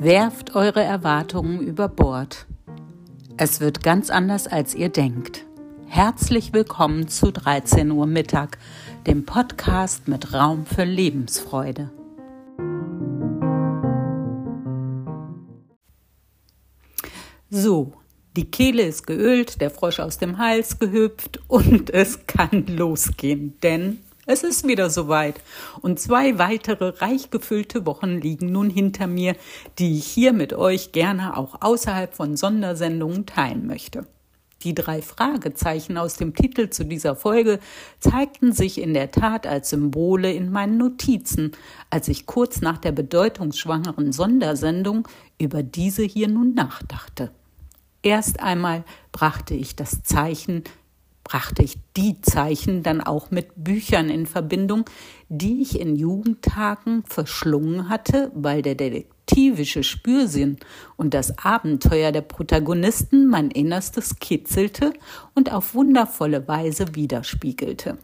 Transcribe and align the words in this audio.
Werft 0.00 0.54
eure 0.54 0.80
Erwartungen 0.80 1.60
über 1.60 1.88
Bord. 1.88 2.46
Es 3.36 3.58
wird 3.58 3.82
ganz 3.82 4.10
anders, 4.10 4.46
als 4.46 4.76
ihr 4.76 4.90
denkt. 4.90 5.44
Herzlich 5.88 6.52
willkommen 6.52 7.08
zu 7.08 7.32
13 7.32 7.90
Uhr 7.90 8.06
Mittag, 8.06 8.58
dem 9.08 9.26
Podcast 9.26 10.06
mit 10.06 10.32
Raum 10.32 10.66
für 10.66 10.84
Lebensfreude. 10.84 11.90
So, 17.50 17.92
die 18.36 18.48
Kehle 18.52 18.84
ist 18.84 19.04
geölt, 19.04 19.60
der 19.60 19.70
Frosch 19.72 19.98
aus 19.98 20.18
dem 20.18 20.38
Hals 20.38 20.78
gehüpft 20.78 21.40
und 21.48 21.90
es 21.90 22.24
kann 22.28 22.66
losgehen, 22.68 23.58
denn 23.64 23.98
es 24.28 24.44
ist 24.44 24.68
wieder 24.68 24.90
soweit. 24.90 25.40
Und 25.80 25.98
zwei 25.98 26.38
weitere 26.38 26.90
reich 27.00 27.30
gefüllte 27.30 27.86
Wochen 27.86 28.18
liegen 28.18 28.52
nun 28.52 28.70
hinter 28.70 29.06
mir, 29.06 29.34
die 29.78 29.98
ich 29.98 30.06
hier 30.06 30.32
mit 30.32 30.52
euch 30.52 30.92
gerne 30.92 31.36
auch 31.36 31.62
außerhalb 31.62 32.14
von 32.14 32.36
Sondersendungen 32.36 33.26
teilen 33.26 33.66
möchte. 33.66 34.06
Die 34.64 34.74
drei 34.74 35.02
Fragezeichen 35.02 35.96
aus 35.96 36.16
dem 36.16 36.34
Titel 36.34 36.68
zu 36.68 36.84
dieser 36.84 37.16
Folge 37.16 37.58
zeigten 38.00 38.52
sich 38.52 38.80
in 38.82 38.92
der 38.92 39.12
Tat 39.12 39.46
als 39.46 39.70
Symbole 39.70 40.32
in 40.32 40.50
meinen 40.50 40.76
Notizen, 40.76 41.52
als 41.90 42.08
ich 42.08 42.26
kurz 42.26 42.60
nach 42.60 42.78
der 42.78 42.92
bedeutungsschwangeren 42.92 44.12
Sondersendung 44.12 45.08
über 45.38 45.62
diese 45.62 46.02
hier 46.02 46.28
nun 46.28 46.54
nachdachte. 46.54 47.30
Erst 48.02 48.40
einmal 48.40 48.84
brachte 49.10 49.54
ich 49.54 49.74
das 49.74 50.02
Zeichen 50.02 50.64
brachte 51.28 51.62
ich 51.62 51.76
die 51.94 52.22
Zeichen 52.22 52.82
dann 52.82 53.02
auch 53.02 53.30
mit 53.30 53.48
Büchern 53.54 54.08
in 54.08 54.24
Verbindung, 54.24 54.86
die 55.28 55.60
ich 55.60 55.78
in 55.78 55.94
Jugendtagen 55.94 57.04
verschlungen 57.04 57.90
hatte, 57.90 58.32
weil 58.34 58.62
der 58.62 58.76
detektivische 58.76 59.82
Spürsinn 59.82 60.56
und 60.96 61.12
das 61.12 61.36
Abenteuer 61.38 62.12
der 62.12 62.22
Protagonisten 62.22 63.26
mein 63.26 63.50
Innerstes 63.50 64.18
kitzelte 64.20 64.94
und 65.34 65.52
auf 65.52 65.74
wundervolle 65.74 66.48
Weise 66.48 66.94
widerspiegelte. 66.94 67.98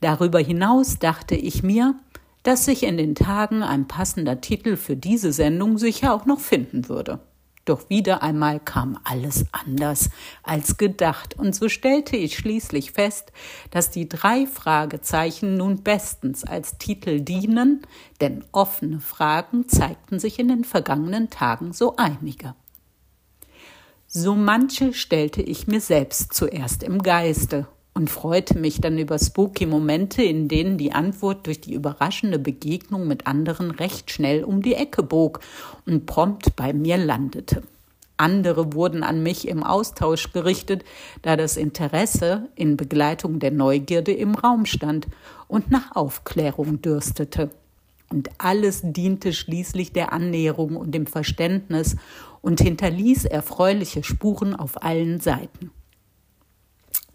Darüber 0.00 0.38
hinaus 0.38 1.00
dachte 1.00 1.34
ich 1.34 1.64
mir, 1.64 1.96
dass 2.44 2.64
sich 2.64 2.84
in 2.84 2.96
den 2.96 3.16
Tagen 3.16 3.64
ein 3.64 3.88
passender 3.88 4.40
Titel 4.40 4.76
für 4.76 4.96
diese 4.96 5.32
Sendung 5.32 5.78
sicher 5.78 6.14
auch 6.14 6.26
noch 6.26 6.40
finden 6.40 6.88
würde. 6.88 7.18
Doch 7.64 7.88
wieder 7.88 8.22
einmal 8.22 8.58
kam 8.58 8.98
alles 9.04 9.44
anders 9.52 10.10
als 10.42 10.78
gedacht, 10.78 11.38
und 11.38 11.54
so 11.54 11.68
stellte 11.68 12.16
ich 12.16 12.36
schließlich 12.36 12.90
fest, 12.90 13.30
dass 13.70 13.90
die 13.90 14.08
drei 14.08 14.46
Fragezeichen 14.46 15.56
nun 15.56 15.82
bestens 15.82 16.42
als 16.42 16.78
Titel 16.78 17.20
dienen, 17.20 17.82
denn 18.20 18.44
offene 18.50 18.98
Fragen 18.98 19.68
zeigten 19.68 20.18
sich 20.18 20.40
in 20.40 20.48
den 20.48 20.64
vergangenen 20.64 21.30
Tagen 21.30 21.72
so 21.72 21.94
einige. 21.96 22.54
So 24.08 24.34
manche 24.34 24.92
stellte 24.92 25.40
ich 25.40 25.68
mir 25.68 25.80
selbst 25.80 26.34
zuerst 26.34 26.82
im 26.82 27.02
Geiste 27.02 27.68
und 27.94 28.08
freute 28.08 28.58
mich 28.58 28.80
dann 28.80 28.98
über 28.98 29.18
spooky 29.18 29.66
Momente, 29.66 30.22
in 30.22 30.48
denen 30.48 30.78
die 30.78 30.92
Antwort 30.92 31.46
durch 31.46 31.60
die 31.60 31.74
überraschende 31.74 32.38
Begegnung 32.38 33.06
mit 33.06 33.26
anderen 33.26 33.70
recht 33.70 34.10
schnell 34.10 34.44
um 34.44 34.62
die 34.62 34.74
Ecke 34.74 35.02
bog 35.02 35.40
und 35.86 36.06
prompt 36.06 36.56
bei 36.56 36.72
mir 36.72 36.96
landete. 36.96 37.62
Andere 38.16 38.72
wurden 38.72 39.02
an 39.02 39.22
mich 39.22 39.48
im 39.48 39.62
Austausch 39.62 40.32
gerichtet, 40.32 40.84
da 41.22 41.36
das 41.36 41.56
Interesse 41.56 42.48
in 42.54 42.76
Begleitung 42.76 43.40
der 43.40 43.50
Neugierde 43.50 44.12
im 44.12 44.34
Raum 44.34 44.64
stand 44.64 45.08
und 45.48 45.70
nach 45.70 45.96
Aufklärung 45.96 46.80
dürstete. 46.80 47.50
Und 48.08 48.30
alles 48.38 48.82
diente 48.84 49.32
schließlich 49.32 49.92
der 49.92 50.12
Annäherung 50.12 50.76
und 50.76 50.94
dem 50.94 51.06
Verständnis 51.06 51.96
und 52.42 52.60
hinterließ 52.60 53.24
erfreuliche 53.24 54.04
Spuren 54.04 54.54
auf 54.54 54.82
allen 54.82 55.18
Seiten. 55.18 55.70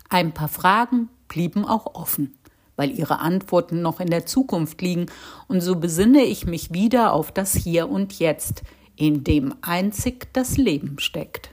Ein 0.09 0.33
paar 0.33 0.47
Fragen 0.47 1.09
blieben 1.27 1.65
auch 1.65 1.95
offen, 1.95 2.33
weil 2.75 2.91
ihre 2.91 3.19
Antworten 3.19 3.81
noch 3.81 3.99
in 3.99 4.09
der 4.09 4.25
Zukunft 4.25 4.81
liegen, 4.81 5.07
und 5.47 5.61
so 5.61 5.75
besinne 5.75 6.23
ich 6.23 6.45
mich 6.45 6.73
wieder 6.73 7.13
auf 7.13 7.31
das 7.31 7.53
Hier 7.53 7.89
und 7.89 8.17
Jetzt, 8.19 8.63
in 8.95 9.23
dem 9.23 9.53
einzig 9.61 10.33
das 10.33 10.57
Leben 10.57 10.97
steckt. 10.99 11.51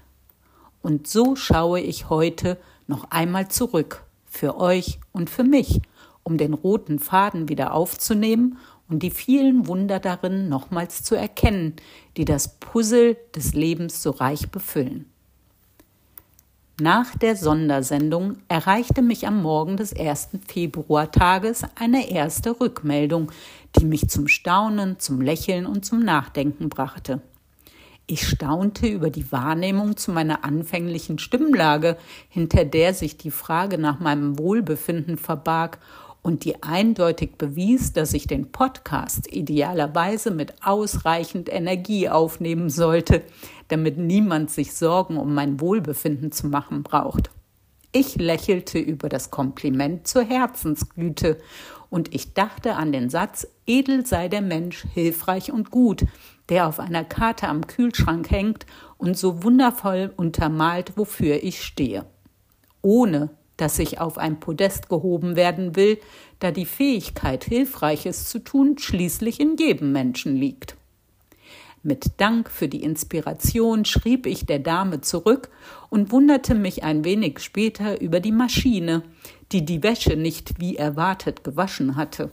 Und 0.83 1.07
so 1.07 1.35
schaue 1.35 1.81
ich 1.81 2.11
heute 2.11 2.59
noch 2.87 3.11
einmal 3.11 3.49
zurück, 3.49 4.05
für 4.27 4.57
euch 4.57 5.01
und 5.13 5.31
für 5.31 5.45
mich, 5.45 5.81
um 6.23 6.39
den 6.39 6.55
roten 6.55 6.99
Faden 6.99 7.49
wieder 7.49 7.75
aufzunehmen 7.75 8.59
und 8.89 9.03
die 9.03 9.11
vielen 9.11 9.67
Wunder 9.67 9.99
darin 10.01 10.49
nochmals 10.49 11.03
zu 11.03 11.15
erkennen, 11.15 11.75
die 12.17 12.25
das 12.25 12.59
Puzzle 12.59 13.17
des 13.35 13.55
Lebens 13.55 14.03
so 14.03 14.11
reich 14.11 14.51
befüllen. 14.51 15.11
Nach 16.81 17.15
der 17.15 17.37
Sondersendung 17.37 18.39
erreichte 18.49 19.01
mich 19.01 19.29
am 19.29 19.43
Morgen 19.43 19.77
des 19.77 19.93
ersten 19.93 20.41
Februartages 20.41 21.63
eine 21.77 22.11
erste 22.11 22.59
Rückmeldung, 22.59 23.31
die 23.79 23.85
mich 23.85 24.09
zum 24.09 24.27
Staunen, 24.27 24.99
zum 24.99 25.21
Lächeln 25.21 25.67
und 25.67 25.85
zum 25.85 26.01
Nachdenken 26.01 26.71
brachte. 26.71 27.23
Ich 28.09 28.27
staunte 28.27 28.89
über 28.89 29.11
die 29.11 29.31
Wahrnehmung 29.31 29.97
zu 29.97 30.11
meiner 30.11 30.45
anfänglichen 30.45 31.21
Stimmlage, 31.21 31.97
hinter 32.29 32.65
der 32.65 32.93
sich 32.93 33.17
die 33.17 33.31
Frage 33.31 33.79
nach 33.79 34.01
meinem 34.01 34.37
Wohlbefinden 34.37 35.17
verbarg 35.17 35.79
und 36.25 36.45
die 36.45 36.63
eindeutig 36.63 37.37
bewies, 37.37 37.93
dass 37.93 38.15
ich 38.15 38.27
den 38.27 38.51
Podcast 38.51 39.31
idealerweise 39.31 40.31
mit 40.31 40.55
ausreichend 40.65 41.53
Energie 41.53 42.09
aufnehmen 42.09 42.71
sollte, 42.71 43.23
damit 43.69 43.99
niemand 43.99 44.51
sich 44.51 44.73
Sorgen 44.73 45.19
um 45.19 45.35
mein 45.35 45.61
Wohlbefinden 45.61 46.33
zu 46.33 46.47
machen 46.47 46.83
braucht. 46.83 47.31
Ich 47.93 48.17
lächelte 48.17 48.79
über 48.79 49.11
das 49.11 49.31
Kompliment 49.31 50.09
zur 50.09 50.25
Herzensgüte 50.25 51.39
und 51.91 52.15
ich 52.15 52.33
dachte 52.33 52.77
an 52.77 52.91
den 52.91 53.11
Satz, 53.11 53.47
edel 53.67 54.07
sei 54.07 54.29
der 54.29 54.43
Mensch, 54.43 54.87
hilfreich 54.95 55.53
und 55.53 55.71
gut, 55.71 56.07
der 56.49 56.67
auf 56.67 56.81
einer 56.81 57.05
Karte 57.05 57.49
am 57.49 57.67
Kühlschrank 57.67 58.31
hängt 58.31 58.65
und 58.97 59.19
so 59.19 59.43
wundervoll 59.43 60.11
untermalt, 60.17 60.95
wofür 60.97 61.45
ich 61.45 61.63
stehe. 61.63 62.07
Ohne 62.81 63.29
dass 63.57 63.79
ich 63.79 64.01
auf 64.01 64.19
ein 64.19 64.41
Podest 64.41 64.89
gehoben 64.89 65.37
werden 65.37 65.77
will, 65.77 65.99
da 66.41 66.51
die 66.51 66.67
Fähigkeit, 66.67 67.45
Hilfreiches 67.45 68.29
zu 68.29 68.41
tun, 68.41 68.79
schließlich 68.79 69.41
in 69.41 69.57
jedem 69.57 69.93
Menschen 69.93 70.37
liegt. 70.37 70.77
Mit 71.83 72.13
Dank 72.17 72.51
für 72.51 72.67
die 72.67 72.83
Inspiration 72.83 73.85
schrieb 73.85 74.25
ich 74.25 74.47
der 74.47 74.59
Dame 74.59 75.03
zurück 75.03 75.51
und 75.91 76.13
wunderte 76.13 76.55
mich 76.55 76.83
ein 76.83 77.05
wenig 77.05 77.41
später 77.41 78.01
über 78.01 78.21
die 78.21 78.33
Maschine, 78.33 79.03
die 79.53 79.67
die 79.67 79.83
Wäsche 79.83 80.17
nicht 80.17 80.59
wie 80.59 80.77
erwartet 80.77 81.45
gewaschen 81.45 81.97
hatte. 81.97 82.31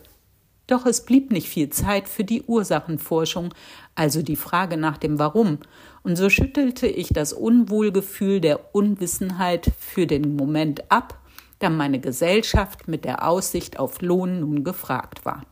Doch 0.71 0.85
es 0.85 1.01
blieb 1.01 1.33
nicht 1.33 1.49
viel 1.49 1.69
Zeit 1.69 2.07
für 2.07 2.23
die 2.23 2.43
Ursachenforschung, 2.43 3.53
also 3.93 4.21
die 4.21 4.37
Frage 4.37 4.77
nach 4.77 4.97
dem 4.97 5.19
Warum, 5.19 5.57
und 6.01 6.15
so 6.15 6.29
schüttelte 6.29 6.87
ich 6.87 7.09
das 7.09 7.33
Unwohlgefühl 7.33 8.39
der 8.39 8.73
Unwissenheit 8.73 9.69
für 9.77 10.07
den 10.07 10.37
Moment 10.37 10.89
ab, 10.89 11.19
da 11.59 11.69
meine 11.69 11.99
Gesellschaft 11.99 12.87
mit 12.87 13.03
der 13.03 13.27
Aussicht 13.27 13.79
auf 13.79 14.01
Lohn 14.01 14.39
nun 14.39 14.63
gefragt 14.63 15.25
war. 15.25 15.43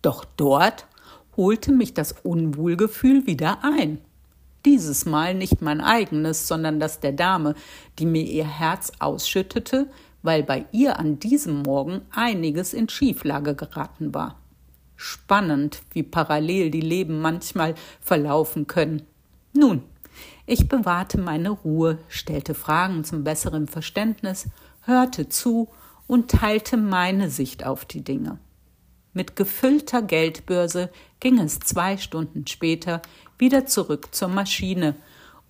Doch 0.00 0.24
dort 0.38 0.86
holte 1.36 1.70
mich 1.70 1.92
das 1.92 2.12
Unwohlgefühl 2.12 3.26
wieder 3.26 3.58
ein. 3.62 3.98
Dieses 4.64 5.04
Mal 5.04 5.34
nicht 5.34 5.60
mein 5.60 5.82
eigenes, 5.82 6.48
sondern 6.48 6.80
das 6.80 7.00
der 7.00 7.12
Dame, 7.12 7.54
die 7.98 8.06
mir 8.06 8.24
ihr 8.24 8.46
Herz 8.46 8.90
ausschüttete, 9.00 9.90
weil 10.22 10.42
bei 10.42 10.66
ihr 10.72 10.98
an 10.98 11.18
diesem 11.18 11.62
Morgen 11.62 12.02
einiges 12.10 12.74
in 12.74 12.88
Schieflage 12.88 13.54
geraten 13.54 14.14
war. 14.14 14.38
Spannend, 14.96 15.82
wie 15.92 16.02
parallel 16.02 16.70
die 16.70 16.80
Leben 16.80 17.20
manchmal 17.20 17.74
verlaufen 18.00 18.66
können. 18.66 19.02
Nun, 19.52 19.82
ich 20.46 20.68
bewahrte 20.68 21.18
meine 21.18 21.50
Ruhe, 21.50 21.98
stellte 22.08 22.54
Fragen 22.54 23.04
zum 23.04 23.24
besseren 23.24 23.66
Verständnis, 23.66 24.48
hörte 24.82 25.28
zu 25.28 25.68
und 26.06 26.30
teilte 26.30 26.76
meine 26.76 27.30
Sicht 27.30 27.64
auf 27.64 27.84
die 27.84 28.02
Dinge. 28.02 28.38
Mit 29.14 29.36
gefüllter 29.36 30.02
Geldbörse 30.02 30.90
ging 31.20 31.38
es 31.38 31.58
zwei 31.60 31.96
Stunden 31.96 32.46
später 32.46 33.02
wieder 33.38 33.66
zurück 33.66 34.14
zur 34.14 34.28
Maschine, 34.28 34.94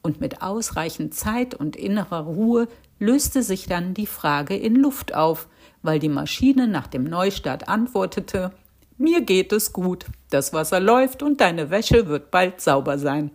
und 0.02 0.20
mit 0.20 0.42
ausreichend 0.42 1.14
Zeit 1.14 1.54
und 1.54 1.76
innerer 1.76 2.20
Ruhe 2.20 2.68
löste 3.02 3.42
sich 3.42 3.66
dann 3.66 3.94
die 3.94 4.06
Frage 4.06 4.56
in 4.56 4.76
Luft 4.76 5.12
auf, 5.12 5.48
weil 5.82 5.98
die 5.98 6.08
Maschine 6.08 6.68
nach 6.68 6.86
dem 6.86 7.04
Neustart 7.04 7.68
antwortete 7.68 8.52
Mir 8.96 9.22
geht 9.22 9.52
es 9.52 9.72
gut, 9.72 10.06
das 10.30 10.52
Wasser 10.52 10.78
läuft 10.80 11.22
und 11.22 11.40
deine 11.40 11.70
Wäsche 11.70 12.06
wird 12.06 12.30
bald 12.30 12.60
sauber 12.60 12.98
sein. 12.98 13.32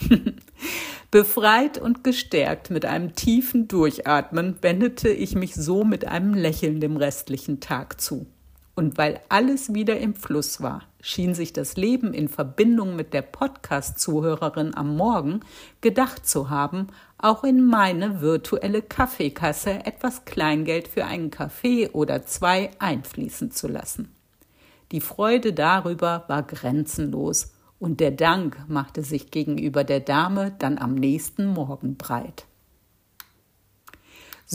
Befreit 1.12 1.78
und 1.78 2.02
gestärkt 2.02 2.70
mit 2.70 2.84
einem 2.84 3.14
tiefen 3.14 3.68
Durchatmen 3.68 4.56
wendete 4.62 5.10
ich 5.10 5.36
mich 5.36 5.54
so 5.54 5.84
mit 5.84 6.08
einem 6.08 6.34
Lächeln 6.34 6.80
dem 6.80 6.96
restlichen 6.96 7.60
Tag 7.60 8.00
zu. 8.00 8.26
Und 8.74 8.98
weil 8.98 9.20
alles 9.28 9.72
wieder 9.72 9.98
im 9.98 10.14
Fluss 10.14 10.60
war, 10.60 10.82
schien 11.00 11.34
sich 11.34 11.52
das 11.52 11.76
Leben 11.76 12.12
in 12.12 12.28
Verbindung 12.28 12.96
mit 12.96 13.14
der 13.14 13.22
Podcast-Zuhörerin 13.22 14.74
am 14.74 14.96
Morgen 14.96 15.40
gedacht 15.80 16.26
zu 16.26 16.50
haben, 16.50 16.88
auch 17.18 17.44
in 17.44 17.64
meine 17.64 18.20
virtuelle 18.20 18.82
Kaffeekasse 18.82 19.86
etwas 19.86 20.24
Kleingeld 20.24 20.88
für 20.88 21.04
einen 21.04 21.30
Kaffee 21.30 21.88
oder 21.90 22.26
zwei 22.26 22.70
einfließen 22.80 23.52
zu 23.52 23.68
lassen. 23.68 24.12
Die 24.90 25.00
Freude 25.00 25.52
darüber 25.52 26.24
war 26.26 26.42
grenzenlos 26.42 27.52
und 27.78 28.00
der 28.00 28.10
Dank 28.10 28.64
machte 28.68 29.02
sich 29.02 29.30
gegenüber 29.30 29.84
der 29.84 30.00
Dame 30.00 30.52
dann 30.58 30.78
am 30.78 30.94
nächsten 30.94 31.46
Morgen 31.46 31.96
breit. 31.96 32.46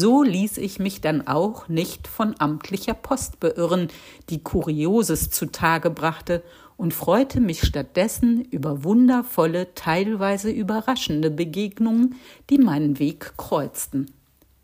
So 0.02 0.24
ließ 0.24 0.60
ich 0.60 0.80
mich 0.80 1.02
dann 1.02 1.28
auch 1.28 1.68
nicht 1.68 2.08
von 2.08 2.34
amtlicher 2.40 2.94
Post 2.94 3.42
beirren, 3.42 3.90
die 4.30 4.42
Kurioses 4.42 5.30
zutage 5.30 5.90
brachte, 5.90 6.42
und 6.78 6.94
freute 6.94 7.42
mich 7.42 7.66
stattdessen 7.66 8.46
über 8.46 8.86
wundervolle, 8.86 9.74
teilweise 9.76 10.52
überraschende 10.52 11.30
Begegnungen, 11.30 12.16
die 12.50 12.60
meinen 12.60 12.98
Weg 12.98 13.34
kreuzten. 13.36 14.10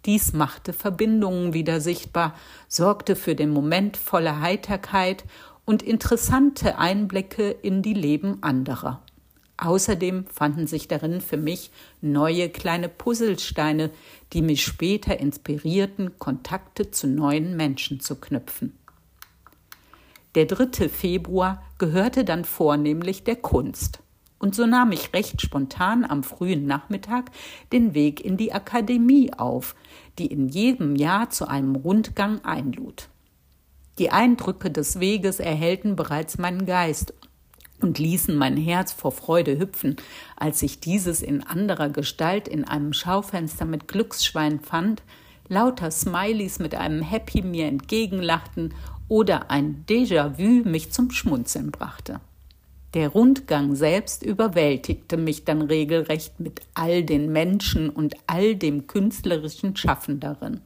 Dies 0.06 0.32
machte 0.32 0.72
Verbindungen 0.72 1.52
wieder 1.54 1.82
sichtbar, 1.82 2.34
sorgte 2.70 3.18
für 3.18 3.36
den 3.36 3.50
Moment 3.50 3.98
voller 3.98 4.40
Heiterkeit 4.40 5.26
und 5.66 5.84
interessante 5.84 6.78
Einblicke 6.78 7.52
in 7.52 7.82
die 7.82 7.94
Leben 7.94 8.42
anderer. 8.42 9.02
Außerdem 9.57 10.25
fanden 10.28 10.68
sich 10.68 10.88
darin 10.88 11.22
für 11.22 11.38
mich 11.38 11.72
neue 12.02 12.50
kleine 12.50 12.90
Puzzlesteine, 12.90 13.90
die 14.34 14.42
mich 14.42 14.63
später 14.63 15.19
inspirierten, 15.19 16.19
Kontakte 16.19 16.92
zu 16.92 17.07
neuen 17.07 17.56
Menschen 17.56 18.02
zu 18.02 18.16
knüpfen. 18.16 18.78
Der 20.36 20.46
3. 20.46 20.90
Februar 20.90 21.63
gehörte 21.78 22.25
dann 22.25 22.44
vornehmlich 22.44 23.24
der 23.24 23.38
Kunst. 23.38 24.00
Und 24.38 24.54
so 24.54 24.66
nahm 24.66 24.92
ich 24.92 25.13
recht 25.13 25.42
spontan 25.42 26.04
am 26.04 26.22
frühen 26.22 26.66
Nachmittag 26.66 27.31
den 27.72 27.94
Weg 27.94 28.19
in 28.19 28.36
die 28.36 28.51
Akademie 28.51 29.31
auf, 29.34 29.75
die 30.19 30.28
in 30.28 30.50
jedem 30.50 30.98
Jahr 30.98 31.30
zu 31.30 31.48
einem 31.48 31.75
Rundgang 31.75 32.44
einlud. 32.44 33.08
Die 33.98 34.12
Eindrücke 34.12 34.69
des 34.69 35.00
Weges 35.00 35.40
erhellten 35.40 35.96
bereits 35.96 36.38
meinen 36.38 36.66
Geist 36.66 37.13
und 37.81 38.00
ließen 38.00 38.36
mein 38.36 38.57
Herz 38.57 38.92
vor 38.92 39.12
Freude 39.12 39.60
hüpfen, 39.60 39.95
als 40.36 40.62
ich 40.62 40.80
dieses 40.80 41.22
in 41.22 41.44
anderer 41.44 41.89
Gestalt 41.89 42.48
in 42.48 42.66
einem 42.66 42.94
Schaufenster 42.94 43.66
mit 43.66 43.88
Glücksschwein 43.88 44.60
fand, 44.60 45.04
lauter 45.48 45.92
Smileys 45.92 46.60
mit 46.60 46.75
einem 46.75 47.01
Happy 47.01 47.42
mir 47.42 47.68
entgegenlachten 47.68 48.74
oder 49.07 49.51
ein 49.51 49.86
Déjà-vu 49.88 50.68
mich 50.68 50.92
zum 50.92 51.12
Schmunzeln 51.12 51.72
brachte. 51.72 52.19
Der 52.95 53.10
Rundgang 53.10 53.75
selbst 53.75 54.24
überwältigte 54.24 55.18
mich 55.18 55.44
dann 55.44 55.62
regelrecht 55.62 56.39
mit 56.39 56.62
all 56.75 57.04
den 57.04 57.31
Menschen 57.31 57.89
und 57.89 58.16
all 58.25 58.56
dem 58.56 58.88
künstlerischen 58.88 59.75
Schaffen 59.75 60.22
darin. 60.22 60.62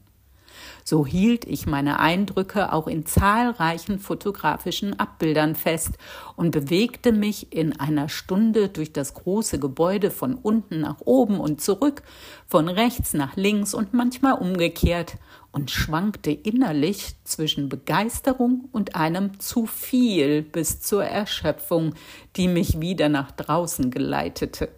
So 0.84 1.06
hielt 1.06 1.46
ich 1.46 1.66
meine 1.66 2.00
Eindrücke 2.00 2.74
auch 2.74 2.88
in 2.88 3.06
zahlreichen 3.06 4.00
fotografischen 4.00 5.00
Abbildern 5.00 5.56
fest 5.56 5.92
und 6.36 6.52
bewegte 6.52 7.12
mich 7.12 7.54
in 7.54 7.80
einer 7.80 8.10
Stunde 8.10 8.70
durch 8.70 8.94
das 8.94 9.14
große 9.14 9.60
Gebäude 9.60 10.12
von 10.12 10.36
unten 10.36 10.81
nach 10.81 11.02
oben 11.02 11.40
und 11.40 11.62
zurück, 11.62 12.02
von 12.48 12.68
rechts 12.68 13.14
nach 13.14 13.36
links 13.36 13.74
und 13.74 13.94
manchmal 13.94 14.34
umgekehrt 14.34 15.18
und 15.52 15.72
schwankte 15.72 16.31
innerlich 16.31 17.16
zwischen 17.24 17.70
Begeisterung 17.70 18.70
und 18.72 18.96
einem 18.96 19.40
zu 19.40 19.66
viel 19.66 20.42
bis 20.44 20.80
zur 20.80 21.04
Erschöpfung, 21.04 21.96
die 22.36 22.48
mich 22.48 22.80
wieder 22.80 23.10
nach 23.10 23.31
draußen 23.31 23.90
geleitete. 23.90 24.70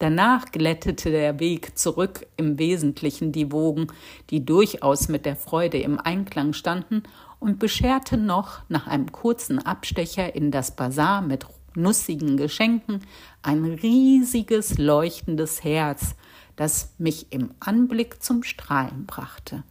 Danach 0.00 0.46
glättete 0.50 1.10
der 1.10 1.40
Weg 1.40 1.76
zurück 1.76 2.26
im 2.38 2.58
Wesentlichen 2.58 3.32
die 3.32 3.52
Wogen, 3.52 3.88
die 4.30 4.46
durchaus 4.46 5.08
mit 5.08 5.26
der 5.26 5.36
Freude 5.36 5.78
im 5.78 6.00
Einklang 6.00 6.54
standen, 6.54 7.02
und 7.38 7.58
bescherte 7.58 8.16
noch 8.16 8.60
nach 8.68 8.86
einem 8.86 9.12
kurzen 9.12 9.58
Abstecher 9.58 10.34
in 10.34 10.50
das 10.50 10.74
Bazar 10.74 11.20
mit 11.20 11.46
nussigen 11.74 12.38
Geschenken 12.38 13.00
ein 13.42 13.64
riesiges 13.64 14.78
leuchtendes 14.78 15.64
Herz, 15.64 16.14
das 16.56 16.94
mich 16.96 17.30
im 17.30 17.50
Anblick 17.60 18.22
zum 18.22 18.42
Strahlen 18.42 19.04
brachte. 19.04 19.64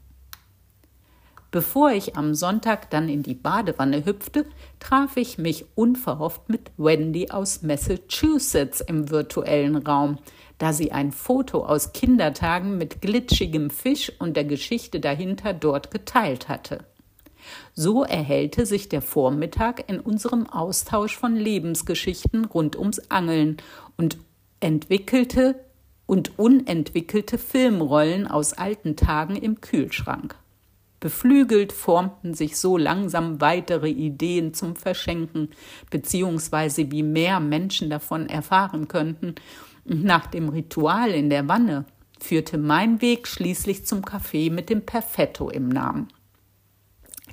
Bevor 1.51 1.92
ich 1.92 2.16
am 2.16 2.36
Sonntag 2.36 2.92
dann 2.92 3.10
in 3.10 3.24
die 3.24 3.34
Badewanne 3.34 4.06
hüpfte, 4.06 4.46
traf 4.80 5.18
ich 5.18 5.40
mich 5.40 5.66
unverhofft 5.74 6.48
mit 6.48 6.72
Wendy 6.78 7.31
aus 7.31 7.63
Massachusetts 7.63 8.81
im 8.81 9.10
virtuellen 9.10 9.75
Raum, 9.75 10.19
da 10.60 10.74
sie 10.74 10.92
ein 10.92 11.12
Foto 11.12 11.66
aus 11.66 11.92
Kindertagen 11.94 12.78
mit 12.78 13.01
glitschigem 13.01 13.72
Fisch 13.72 14.12
und 14.19 14.38
der 14.38 14.44
Geschichte 14.44 15.00
dahinter 15.00 15.54
dort 15.54 15.90
geteilt 15.90 16.50
hatte. 16.50 16.86
So 17.74 18.04
erhellte 18.04 18.68
sich 18.68 18.90
der 18.90 19.01
Vormittag 19.01 19.90
in 19.90 20.00
unserem 20.00 20.46
Austausch 20.46 21.18
von 21.18 21.36
Lebensgeschichten 21.36 22.46
rund 22.46 22.75
ums 22.78 23.00
Angeln 23.10 23.57
und 23.98 24.19
entwickelte 24.60 25.56
und 26.06 26.38
unentwickelte 26.38 27.40
Filmrollen 27.40 28.28
aus 28.28 28.54
alten 28.54 28.96
Tagen 28.96 29.36
im 29.36 29.62
Kühlschrank. 29.62 30.36
Beflügelt 31.00 31.72
formten 31.72 32.34
sich 32.34 32.57
so 32.57 32.78
langsam 32.78 33.40
weitere 33.40 33.90
Ideen 33.90 34.54
zum 34.54 34.75
Verschenken, 34.75 35.50
beziehungsweise 35.90 36.92
wie 36.92 37.04
mehr 37.04 37.40
Menschen 37.40 37.90
davon 37.90 38.28
erfahren 38.28 38.88
könnten. 38.88 39.36
Nach 39.86 40.28
dem 40.28 40.50
Ritual 40.50 41.12
in 41.12 41.30
der 41.30 41.48
Wanne 41.48 41.86
führte 42.19 42.57
mein 42.57 43.01
Weg 43.01 43.28
schließlich 43.28 43.86
zum 43.86 44.04
Café 44.04 44.51
mit 44.51 44.69
dem 44.69 44.86
Perfetto 44.86 45.50
im 45.50 45.69
Namen. 45.69 46.10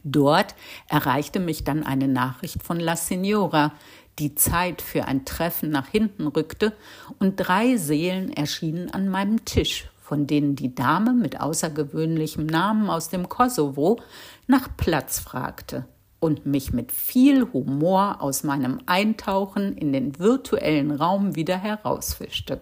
Dort 0.04 0.54
erreichte 0.88 1.40
mich 1.40 1.64
dann 1.64 1.82
eine 1.82 2.06
Nachricht 2.06 2.62
von 2.62 2.78
La 2.78 2.94
Signora, 2.94 3.72
die 4.20 4.36
Zeit 4.36 4.80
für 4.80 5.06
ein 5.06 5.24
Treffen 5.24 5.70
nach 5.70 5.88
hinten 5.88 6.28
rückte, 6.28 6.72
und 7.18 7.36
drei 7.36 7.76
Seelen 7.76 8.32
erschienen 8.32 8.90
an 8.90 9.08
meinem 9.08 9.44
Tisch, 9.44 9.90
von 10.06 10.28
denen 10.28 10.54
die 10.54 10.72
Dame 10.72 11.12
mit 11.12 11.40
außergewöhnlichem 11.40 12.46
Namen 12.46 12.88
aus 12.88 13.08
dem 13.08 13.28
Kosovo 13.28 14.00
nach 14.46 14.68
Platz 14.76 15.18
fragte 15.18 15.84
und 16.20 16.46
mich 16.46 16.72
mit 16.72 16.92
viel 16.92 17.52
Humor 17.52 18.18
aus 18.20 18.44
meinem 18.44 18.78
Eintauchen 18.86 19.76
in 19.76 19.92
den 19.92 20.16
virtuellen 20.20 20.92
Raum 20.92 21.34
wieder 21.34 21.58
herausfischte. 21.58 22.60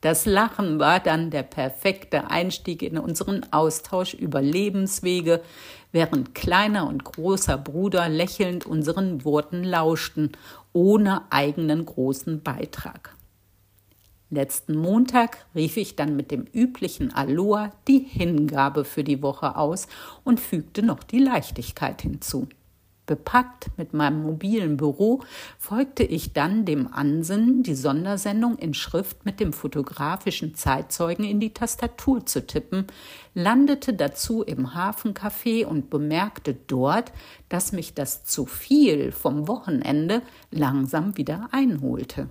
Das 0.00 0.24
Lachen 0.24 0.78
war 0.78 0.98
dann 0.98 1.28
der 1.28 1.42
perfekte 1.42 2.30
Einstieg 2.30 2.82
in 2.82 2.96
unseren 2.96 3.46
Austausch 3.52 4.14
über 4.14 4.40
Lebenswege, 4.40 5.42
während 5.92 6.34
kleiner 6.34 6.88
und 6.88 7.04
großer 7.04 7.58
Bruder 7.58 8.08
lächelnd 8.08 8.64
unseren 8.64 9.26
Worten 9.26 9.62
lauschten, 9.62 10.32
ohne 10.72 11.20
eigenen 11.28 11.84
großen 11.84 12.42
Beitrag. 12.42 13.14
Letzten 14.32 14.78
Montag 14.78 15.44
rief 15.54 15.76
ich 15.76 15.94
dann 15.94 16.16
mit 16.16 16.30
dem 16.30 16.46
üblichen 16.54 17.12
Aloha 17.12 17.70
die 17.86 17.98
Hingabe 17.98 18.86
für 18.86 19.04
die 19.04 19.20
Woche 19.20 19.56
aus 19.56 19.88
und 20.24 20.40
fügte 20.40 20.82
noch 20.82 21.02
die 21.02 21.18
Leichtigkeit 21.18 22.00
hinzu. 22.00 22.48
Bepackt 23.04 23.66
mit 23.76 23.92
meinem 23.92 24.22
mobilen 24.22 24.78
Büro 24.78 25.20
folgte 25.58 26.02
ich 26.02 26.32
dann 26.32 26.64
dem 26.64 26.90
Ansinnen, 26.94 27.62
die 27.62 27.74
Sondersendung 27.74 28.56
in 28.56 28.72
Schrift 28.72 29.26
mit 29.26 29.38
dem 29.38 29.52
fotografischen 29.52 30.54
Zeitzeugen 30.54 31.26
in 31.26 31.38
die 31.38 31.52
Tastatur 31.52 32.24
zu 32.24 32.46
tippen, 32.46 32.86
landete 33.34 33.92
dazu 33.92 34.42
im 34.42 34.74
Hafencafé 34.74 35.66
und 35.66 35.90
bemerkte 35.90 36.54
dort, 36.54 37.12
dass 37.50 37.72
mich 37.72 37.92
das 37.92 38.24
zu 38.24 38.46
viel 38.46 39.12
vom 39.12 39.46
Wochenende 39.46 40.22
langsam 40.50 41.18
wieder 41.18 41.50
einholte. 41.52 42.30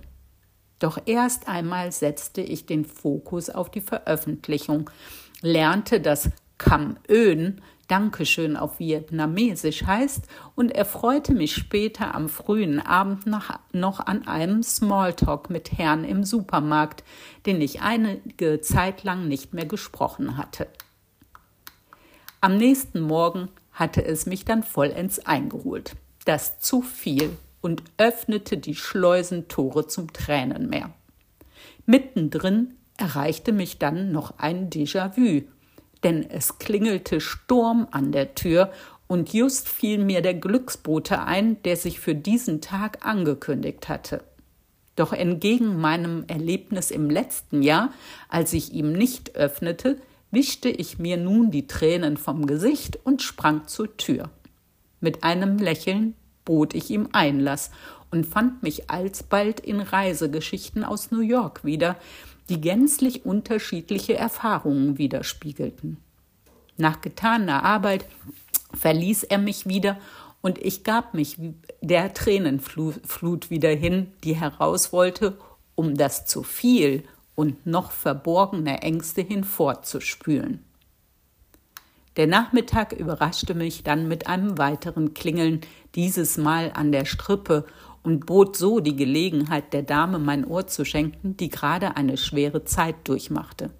Doch 0.82 0.98
erst 1.06 1.46
einmal 1.46 1.92
setzte 1.92 2.40
ich 2.40 2.66
den 2.66 2.84
Fokus 2.84 3.50
auf 3.50 3.70
die 3.70 3.80
Veröffentlichung, 3.80 4.90
lernte, 5.40 6.00
dass 6.00 6.30
Kam 6.58 6.96
Ön 7.08 7.60
Dankeschön 7.86 8.56
auf 8.56 8.80
Vietnamesisch 8.80 9.84
heißt 9.84 10.24
und 10.56 10.70
erfreute 10.70 11.34
mich 11.34 11.54
später 11.54 12.16
am 12.16 12.28
frühen 12.28 12.80
Abend 12.80 13.26
noch 13.26 14.00
an 14.00 14.26
einem 14.26 14.64
Smalltalk 14.64 15.50
mit 15.50 15.70
Herrn 15.78 16.02
im 16.02 16.24
Supermarkt, 16.24 17.04
den 17.46 17.60
ich 17.60 17.82
einige 17.82 18.60
Zeit 18.60 19.04
lang 19.04 19.28
nicht 19.28 19.54
mehr 19.54 19.66
gesprochen 19.66 20.36
hatte. 20.36 20.66
Am 22.40 22.56
nächsten 22.56 23.02
Morgen 23.02 23.50
hatte 23.72 24.04
es 24.04 24.26
mich 24.26 24.44
dann 24.44 24.64
vollends 24.64 25.20
eingeholt. 25.26 25.94
Das 26.24 26.58
zu 26.58 26.82
viel 26.82 27.36
und 27.62 27.82
öffnete 27.96 28.58
die 28.58 28.74
Schleusentore 28.74 29.86
zum 29.86 30.12
Tränenmeer. 30.12 30.92
Mittendrin 31.86 32.74
erreichte 32.98 33.52
mich 33.52 33.78
dann 33.78 34.12
noch 34.12 34.38
ein 34.38 34.68
Déjà-vu, 34.68 35.42
denn 36.02 36.28
es 36.28 36.58
klingelte 36.58 37.20
Sturm 37.20 37.88
an 37.90 38.12
der 38.12 38.34
Tür 38.34 38.70
Und 39.08 39.34
just 39.34 39.68
fiel 39.68 39.98
mir 40.02 40.22
der 40.22 40.32
Glücksbote 40.32 41.22
ein, 41.22 41.62
der 41.64 41.76
sich 41.76 42.00
für 42.00 42.14
diesen 42.14 42.62
Tag 42.62 43.04
angekündigt 43.04 43.90
hatte. 43.90 44.24
Doch 44.96 45.12
entgegen 45.12 45.78
meinem 45.78 46.24
Erlebnis 46.28 46.90
im 46.90 47.10
letzten 47.10 47.62
Jahr, 47.62 47.92
als 48.30 48.54
ich 48.54 48.72
ihm 48.72 48.92
nicht 48.92 49.36
öffnete, 49.36 49.98
wischte 50.30 50.70
ich 50.70 50.98
mir 50.98 51.18
nun 51.18 51.50
die 51.50 51.66
Tränen 51.66 52.16
vom 52.16 52.46
Gesicht 52.46 52.98
und 53.04 53.20
sprang 53.20 53.66
zur 53.68 53.96
Tür. 53.98 54.30
Mit 55.00 55.24
einem 55.24 55.58
Lächeln 55.58 56.14
bot 56.44 56.74
ich 56.74 56.90
ihm 56.90 57.08
Einlass 57.12 57.70
und 58.10 58.26
fand 58.26 58.62
mich 58.62 58.90
alsbald 58.90 59.60
in 59.60 59.80
Reisegeschichten 59.80 60.84
aus 60.84 61.10
New 61.10 61.20
York 61.20 61.64
wieder, 61.64 61.96
die 62.48 62.60
gänzlich 62.60 63.24
unterschiedliche 63.24 64.14
Erfahrungen 64.14 64.98
widerspiegelten. 64.98 65.96
Nach 66.76 67.00
getaner 67.00 67.64
Arbeit 67.64 68.04
verließ 68.74 69.24
er 69.24 69.38
mich 69.38 69.66
wieder 69.66 69.98
und 70.40 70.58
ich 70.58 70.84
gab 70.84 71.14
mich 71.14 71.36
der 71.80 72.12
Tränenflut 72.14 73.50
wieder 73.50 73.70
hin, 73.70 74.12
die 74.24 74.34
heraus 74.34 74.92
wollte, 74.92 75.38
um 75.74 75.96
das 75.96 76.26
zu 76.26 76.42
viel 76.42 77.04
und 77.34 77.66
noch 77.66 77.92
verborgene 77.92 78.82
Ängste 78.82 79.22
hinfortzuspülen. 79.22 80.64
Der 82.16 82.26
Nachmittag 82.26 82.92
überraschte 82.92 83.54
mich 83.54 83.84
dann 83.84 84.06
mit 84.06 84.26
einem 84.26 84.58
weiteren 84.58 85.14
Klingeln, 85.14 85.62
dieses 85.94 86.36
Mal 86.36 86.70
an 86.74 86.92
der 86.92 87.04
Strippe, 87.04 87.64
und 88.02 88.26
bot 88.26 88.56
so 88.56 88.80
die 88.80 88.96
Gelegenheit, 88.96 89.72
der 89.72 89.82
Dame 89.82 90.18
mein 90.18 90.44
Ohr 90.44 90.66
zu 90.66 90.84
schenken, 90.84 91.36
die 91.36 91.48
gerade 91.48 91.96
eine 91.96 92.16
schwere 92.16 92.64
Zeit 92.64 92.96
durchmachte. 93.04 93.70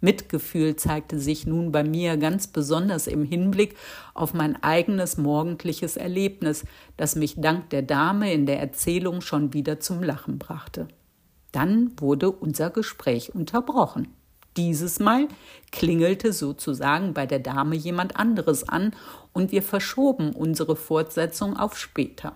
Mitgefühl 0.00 0.76
zeigte 0.76 1.18
sich 1.18 1.46
nun 1.46 1.72
bei 1.72 1.82
mir 1.82 2.16
ganz 2.18 2.46
besonders 2.48 3.06
im 3.06 3.24
Hinblick 3.24 3.74
auf 4.12 4.34
mein 4.34 4.62
eigenes 4.62 5.16
morgendliches 5.16 5.96
Erlebnis, 5.96 6.64
das 6.96 7.16
mich 7.16 7.36
dank 7.38 7.70
der 7.70 7.82
Dame 7.82 8.32
in 8.32 8.44
der 8.44 8.60
Erzählung 8.60 9.22
schon 9.22 9.54
wieder 9.54 9.80
zum 9.80 10.02
Lachen 10.02 10.38
brachte. 10.38 10.88
Dann 11.52 11.92
wurde 11.98 12.30
unser 12.30 12.68
Gespräch 12.68 13.34
unterbrochen. 13.34 14.08
Dieses 14.56 15.00
Mal 15.00 15.26
klingelte 15.72 16.32
sozusagen 16.32 17.12
bei 17.12 17.26
der 17.26 17.40
Dame 17.40 17.74
jemand 17.74 18.16
anderes 18.16 18.68
an 18.68 18.94
und 19.32 19.50
wir 19.50 19.62
verschoben 19.62 20.32
unsere 20.32 20.76
Fortsetzung 20.76 21.56
auf 21.56 21.76
später. 21.76 22.34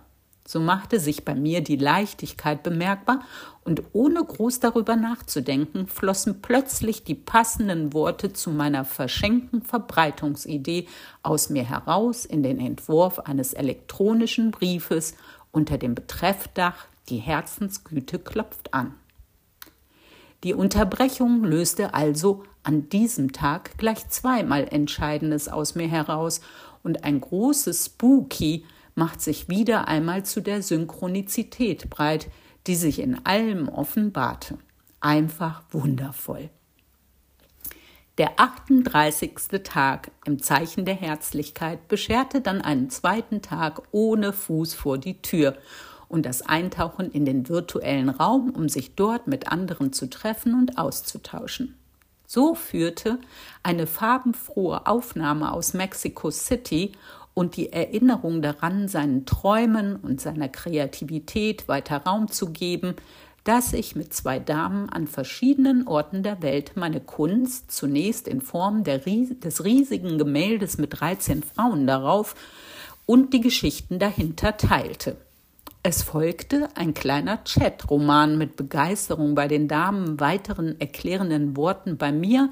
So 0.48 0.60
machte 0.60 0.98
sich 0.98 1.26
bei 1.26 1.34
mir 1.34 1.60
die 1.60 1.76
Leichtigkeit 1.76 2.62
bemerkbar 2.62 3.20
und 3.64 3.82
ohne 3.92 4.24
groß 4.24 4.60
darüber 4.60 4.96
nachzudenken, 4.96 5.86
flossen 5.86 6.40
plötzlich 6.40 7.04
die 7.04 7.14
passenden 7.14 7.92
Worte 7.92 8.32
zu 8.32 8.50
meiner 8.50 8.86
verschenkten 8.86 9.60
Verbreitungsidee 9.60 10.88
aus 11.22 11.50
mir 11.50 11.64
heraus 11.68 12.24
in 12.24 12.42
den 12.42 12.60
Entwurf 12.60 13.18
eines 13.18 13.52
elektronischen 13.52 14.50
Briefes 14.50 15.14
unter 15.52 15.76
dem 15.76 15.94
Betreffdach 15.94 16.86
Die 17.10 17.18
Herzensgüte 17.18 18.18
klopft 18.18 18.72
an. 18.72 18.94
Die 20.44 20.54
Unterbrechung 20.54 21.42
löste 21.42 21.94
also 21.94 22.44
an 22.62 22.88
diesem 22.88 23.32
Tag 23.32 23.76
gleich 23.76 24.08
zweimal 24.08 24.68
Entscheidendes 24.70 25.48
aus 25.48 25.74
mir 25.74 25.88
heraus 25.88 26.40
und 26.84 27.02
ein 27.02 27.20
großes 27.20 27.86
Spooky 27.86 28.64
macht 28.94 29.20
sich 29.20 29.48
wieder 29.48 29.88
einmal 29.88 30.24
zu 30.24 30.40
der 30.40 30.62
Synchronizität 30.62 31.90
breit, 31.90 32.28
die 32.66 32.76
sich 32.76 33.00
in 33.00 33.24
allem 33.26 33.68
offenbarte. 33.68 34.58
Einfach 35.00 35.62
wundervoll. 35.70 36.50
Der 38.18 38.40
38. 38.40 39.62
Tag 39.62 40.10
im 40.24 40.42
Zeichen 40.42 40.84
der 40.84 40.96
Herzlichkeit 40.96 41.86
bescherte 41.86 42.40
dann 42.40 42.60
einen 42.60 42.90
zweiten 42.90 43.42
Tag 43.42 43.82
ohne 43.92 44.32
Fuß 44.32 44.74
vor 44.74 44.98
die 44.98 45.22
Tür 45.22 45.56
und 46.08 46.24
das 46.26 46.42
Eintauchen 46.42 47.10
in 47.10 47.24
den 47.24 47.48
virtuellen 47.48 48.08
Raum, 48.08 48.50
um 48.50 48.68
sich 48.68 48.94
dort 48.94 49.26
mit 49.26 49.52
anderen 49.52 49.92
zu 49.92 50.08
treffen 50.08 50.54
und 50.54 50.78
auszutauschen. 50.78 51.74
So 52.26 52.54
führte 52.54 53.18
eine 53.62 53.86
farbenfrohe 53.86 54.86
Aufnahme 54.86 55.52
aus 55.52 55.72
Mexico 55.72 56.30
City 56.30 56.92
und 57.32 57.56
die 57.56 57.72
Erinnerung 57.72 58.42
daran, 58.42 58.88
seinen 58.88 59.24
Träumen 59.24 59.96
und 59.96 60.20
seiner 60.20 60.48
Kreativität 60.48 61.68
weiter 61.68 61.98
Raum 61.98 62.28
zu 62.28 62.50
geben, 62.50 62.96
dass 63.44 63.72
ich 63.72 63.96
mit 63.96 64.12
zwei 64.12 64.38
Damen 64.38 64.90
an 64.90 65.06
verschiedenen 65.06 65.86
Orten 65.86 66.22
der 66.22 66.42
Welt 66.42 66.72
meine 66.74 67.00
Kunst 67.00 67.70
zunächst 67.70 68.28
in 68.28 68.42
Form 68.42 68.82
Ries 68.82 69.40
des 69.40 69.64
riesigen 69.64 70.18
Gemäldes 70.18 70.76
mit 70.76 71.00
13 71.00 71.42
Frauen 71.42 71.86
darauf 71.86 72.34
und 73.06 73.32
die 73.32 73.40
Geschichten 73.40 73.98
dahinter 73.98 74.58
teilte. 74.58 75.16
Es 75.90 76.02
folgte 76.02 76.68
ein 76.74 76.92
kleiner 76.92 77.38
Chatroman 77.38 78.36
mit 78.36 78.56
Begeisterung 78.56 79.34
bei 79.34 79.48
den 79.48 79.68
Damen, 79.68 80.20
weiteren 80.20 80.78
erklärenden 80.78 81.56
Worten 81.56 81.96
bei 81.96 82.12
mir, 82.12 82.50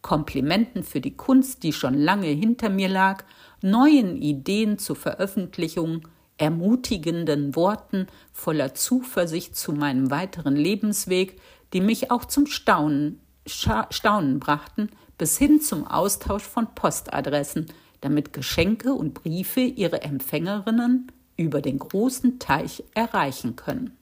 Komplimenten 0.00 0.82
für 0.82 1.02
die 1.02 1.14
Kunst, 1.14 1.64
die 1.64 1.74
schon 1.74 1.92
lange 1.92 2.28
hinter 2.28 2.70
mir 2.70 2.88
lag, 2.88 3.24
neuen 3.60 4.16
Ideen 4.16 4.78
zur 4.78 4.96
Veröffentlichung, 4.96 6.08
ermutigenden 6.38 7.54
Worten 7.54 8.06
voller 8.32 8.72
Zuversicht 8.72 9.54
zu 9.54 9.74
meinem 9.74 10.10
weiteren 10.10 10.56
Lebensweg, 10.56 11.38
die 11.74 11.82
mich 11.82 12.10
auch 12.10 12.24
zum 12.24 12.46
Staunen, 12.46 13.20
Staunen 13.44 14.40
brachten, 14.40 14.88
bis 15.18 15.36
hin 15.36 15.60
zum 15.60 15.86
Austausch 15.86 16.44
von 16.44 16.74
Postadressen, 16.74 17.66
damit 18.00 18.32
Geschenke 18.32 18.94
und 18.94 19.12
Briefe 19.12 19.60
ihre 19.60 20.00
Empfängerinnen 20.00 21.12
über 21.38 21.62
den 21.62 21.78
großen 21.78 22.38
Teich 22.38 22.84
erreichen 22.92 23.56
können. 23.56 23.96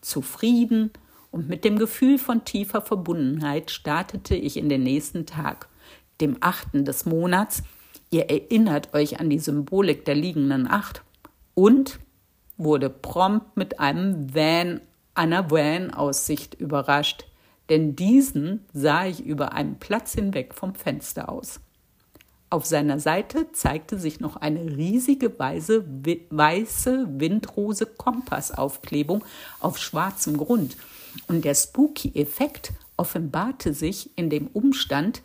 Zufrieden 0.00 0.92
und 1.32 1.48
mit 1.48 1.64
dem 1.64 1.78
Gefühl 1.78 2.18
von 2.18 2.44
tiefer 2.44 2.80
Verbundenheit 2.80 3.72
startete 3.72 4.36
ich 4.36 4.56
in 4.56 4.68
den 4.68 4.84
nächsten 4.84 5.26
Tag, 5.26 5.68
dem 6.20 6.36
achten 6.40 6.84
des 6.84 7.06
Monats. 7.06 7.64
Ihr 8.10 8.30
erinnert 8.30 8.94
euch 8.94 9.18
an 9.18 9.30
die 9.30 9.40
Symbolik 9.40 10.04
der 10.04 10.14
liegenden 10.14 10.70
Acht 10.70 11.02
und 11.54 11.98
wurde 12.56 12.90
prompt 12.90 13.56
mit 13.56 13.80
einem 13.80 14.32
Van, 14.32 14.80
einer 15.14 15.50
Van-Aussicht 15.50 16.54
überrascht, 16.54 17.24
denn 17.68 17.96
diesen 17.96 18.64
sah 18.72 19.06
ich 19.06 19.24
über 19.24 19.54
einen 19.54 19.78
Platz 19.78 20.12
hinweg 20.12 20.54
vom 20.54 20.74
Fenster 20.74 21.30
aus. 21.30 21.60
Auf 22.54 22.66
seiner 22.66 23.00
Seite 23.00 23.50
zeigte 23.50 23.98
sich 23.98 24.20
noch 24.20 24.36
eine 24.36 24.76
riesige 24.76 25.36
weiße, 25.36 25.84
weiße 26.30 27.06
windrose 27.18 27.84
Kompassaufklebung 27.84 29.24
auf 29.58 29.76
schwarzem 29.76 30.36
Grund. 30.36 30.76
Und 31.26 31.44
der 31.44 31.56
Spooky-Effekt 31.56 32.72
offenbarte 32.96 33.74
sich 33.74 34.16
in 34.16 34.30
dem 34.30 34.46
Umstand, 34.46 35.22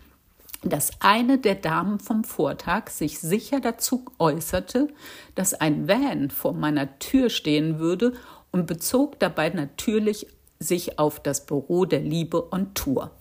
dass 0.63 0.89
eine 1.01 1.37
der 1.37 1.53
Damen 1.53 1.99
vom 1.99 2.23
Vortag 2.23 2.89
sich 2.89 3.19
sicher 3.19 3.59
dazu 3.59 4.05
äußerte, 4.17 4.87
dass 5.35 5.53
ein 5.53 5.87
Van 5.87 6.31
vor 6.31 6.53
meiner 6.53 6.97
Tür 6.97 7.29
stehen 7.29 7.77
würde 7.77 8.13
und 8.51 8.65
bezog 8.65 9.19
dabei 9.19 9.49
natürlich 9.49 10.25
sich 10.57 10.97
auf 10.97 11.21
das 11.21 11.45
Büro 11.45 11.85
der 11.85 12.01
Liebe 12.01 12.51
on 12.51 12.73
Tour. 12.73 13.11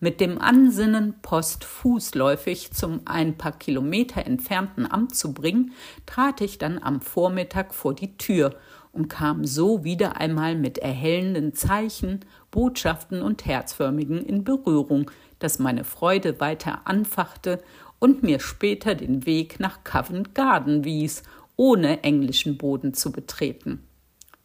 Mit 0.00 0.20
dem 0.20 0.40
Ansinnen, 0.40 1.14
Post 1.22 1.64
fußläufig 1.64 2.70
zum 2.70 3.00
ein 3.04 3.36
paar 3.36 3.58
Kilometer 3.58 4.24
entfernten 4.24 4.88
Amt 4.88 5.16
zu 5.16 5.34
bringen, 5.34 5.72
trat 6.06 6.40
ich 6.40 6.58
dann 6.58 6.80
am 6.80 7.00
Vormittag 7.00 7.74
vor 7.74 7.94
die 7.94 8.16
Tür 8.16 8.54
und 8.92 9.08
kam 9.08 9.44
so 9.44 9.82
wieder 9.82 10.16
einmal 10.16 10.54
mit 10.54 10.78
erhellenden 10.78 11.52
Zeichen, 11.52 12.20
Botschaften 12.52 13.22
und 13.22 13.44
Herzförmigen 13.44 14.24
in 14.24 14.44
Berührung, 14.44 15.10
das 15.40 15.58
meine 15.58 15.82
Freude 15.82 16.38
weiter 16.38 16.82
anfachte 16.84 17.60
und 17.98 18.22
mir 18.22 18.38
später 18.38 18.94
den 18.94 19.26
Weg 19.26 19.58
nach 19.58 19.82
Covent 19.82 20.32
Garden 20.32 20.84
wies, 20.84 21.24
ohne 21.56 22.04
englischen 22.04 22.56
Boden 22.56 22.94
zu 22.94 23.10
betreten. 23.10 23.82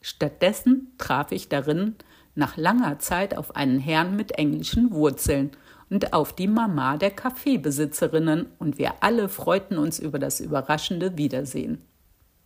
Stattdessen 0.02 0.94
traf 0.98 1.32
ich 1.32 1.48
darin 1.48 1.96
nach 2.36 2.58
langer 2.58 3.00
Zeit 3.00 3.38
auf 3.38 3.56
einen 3.56 3.80
Herrn 3.80 4.16
mit 4.16 4.38
englischen 4.38 4.92
Wurzeln 4.92 5.52
und 5.90 6.14
auf 6.14 6.34
die 6.34 6.48
Mama 6.48 6.98
der 6.98 7.12
Kaffeebesitzerinnen, 7.12 8.48
und 8.58 8.78
wir 8.78 8.96
alle 9.02 9.30
freuten 9.30 9.78
uns 9.78 10.00
über 10.00 10.20
das 10.20 10.40
überraschende 10.40 11.18
Wiedersehen. 11.18 11.82